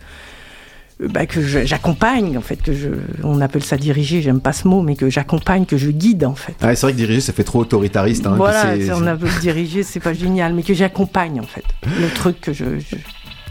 bah, 0.99 1.25
que 1.25 1.41
j'accompagne, 1.41 2.37
en 2.37 2.41
fait, 2.41 2.57
que 2.57 2.71
je, 2.73 2.89
on 3.23 3.41
appelle 3.41 3.63
ça 3.63 3.77
diriger, 3.77 4.21
j'aime 4.21 4.39
pas 4.41 4.53
ce 4.53 4.67
mot, 4.67 4.81
mais 4.81 4.95
que 4.95 5.09
j'accompagne, 5.09 5.65
que 5.65 5.75
je 5.77 5.89
guide, 5.89 6.23
en 6.23 6.35
fait. 6.35 6.53
Ouais, 6.63 6.75
c'est 6.75 6.85
vrai 6.85 6.91
que 6.93 6.97
diriger, 6.97 7.19
ça 7.21 7.33
fait 7.33 7.43
trop 7.43 7.59
autoritariste. 7.59 8.25
Hein, 8.27 8.35
voilà, 8.37 8.75
on 8.95 9.07
a 9.07 9.15
diriger, 9.41 9.83
c'est 9.83 9.99
pas 9.99 10.13
génial, 10.13 10.53
mais 10.53 10.63
que 10.63 10.73
j'accompagne, 10.73 11.39
en 11.41 11.45
fait. 11.47 11.65
Le 11.99 12.09
truc 12.13 12.39
que 12.39 12.53
je, 12.53 12.79
je- 12.79 12.95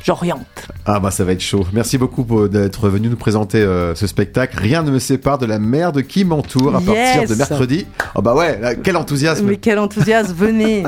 j'oriente. 0.04 0.46
Ah 0.86 1.00
bah 1.00 1.10
ça 1.10 1.24
va 1.24 1.32
être 1.32 1.40
chaud. 1.40 1.66
Merci 1.72 1.98
beaucoup 1.98 2.48
d'être 2.48 2.88
venu 2.88 3.08
nous 3.08 3.16
présenter 3.16 3.58
euh, 3.58 3.94
ce 3.94 4.06
spectacle. 4.06 4.58
Rien 4.58 4.82
ne 4.82 4.90
me 4.90 4.98
sépare 4.98 5.38
de 5.38 5.46
la 5.46 5.58
mer 5.58 5.92
de 5.92 6.00
qui 6.00 6.24
m'entoure 6.24 6.74
à 6.76 6.80
partir 6.80 7.28
de 7.28 7.34
mercredi. 7.34 7.86
Oh 8.14 8.22
bah 8.22 8.34
ouais, 8.34 8.58
là, 8.60 8.74
quel 8.74 8.96
enthousiasme. 8.96 9.46
Mais 9.46 9.56
quel 9.56 9.78
enthousiasme, 9.78 10.34
venez. 10.34 10.84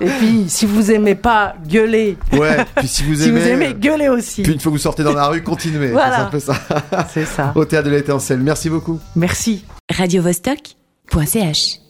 Et 0.00 0.06
puis, 0.18 0.44
si 0.48 0.66
vous 0.66 0.90
aimez 0.90 1.14
pas, 1.14 1.54
gueulez. 1.68 2.16
Ouais, 2.32 2.58
puis 2.76 2.88
si 2.88 3.02
vous 3.04 3.14
Si 3.22 3.28
aimez, 3.28 3.40
vous 3.40 3.46
aimez, 3.48 3.74
gueulez 3.74 4.08
aussi. 4.08 4.42
puis 4.42 4.52
une 4.52 4.60
fois 4.60 4.70
que 4.70 4.76
vous 4.76 4.82
sortez 4.82 5.02
dans 5.02 5.12
la 5.14 5.28
rue, 5.28 5.42
continuez. 5.42 5.88
Voilà. 5.92 6.16
C'est 6.16 6.22
un 6.22 6.26
peu 6.26 6.40
ça. 6.40 6.54
C'est 7.12 7.24
ça. 7.24 7.52
Au 7.54 7.64
théâtre 7.64 7.88
de 7.88 7.94
l'étincelle. 7.94 8.40
Merci 8.40 8.68
beaucoup. 8.68 8.98
Merci. 9.14 9.64
radiovostok.ch 9.96 11.85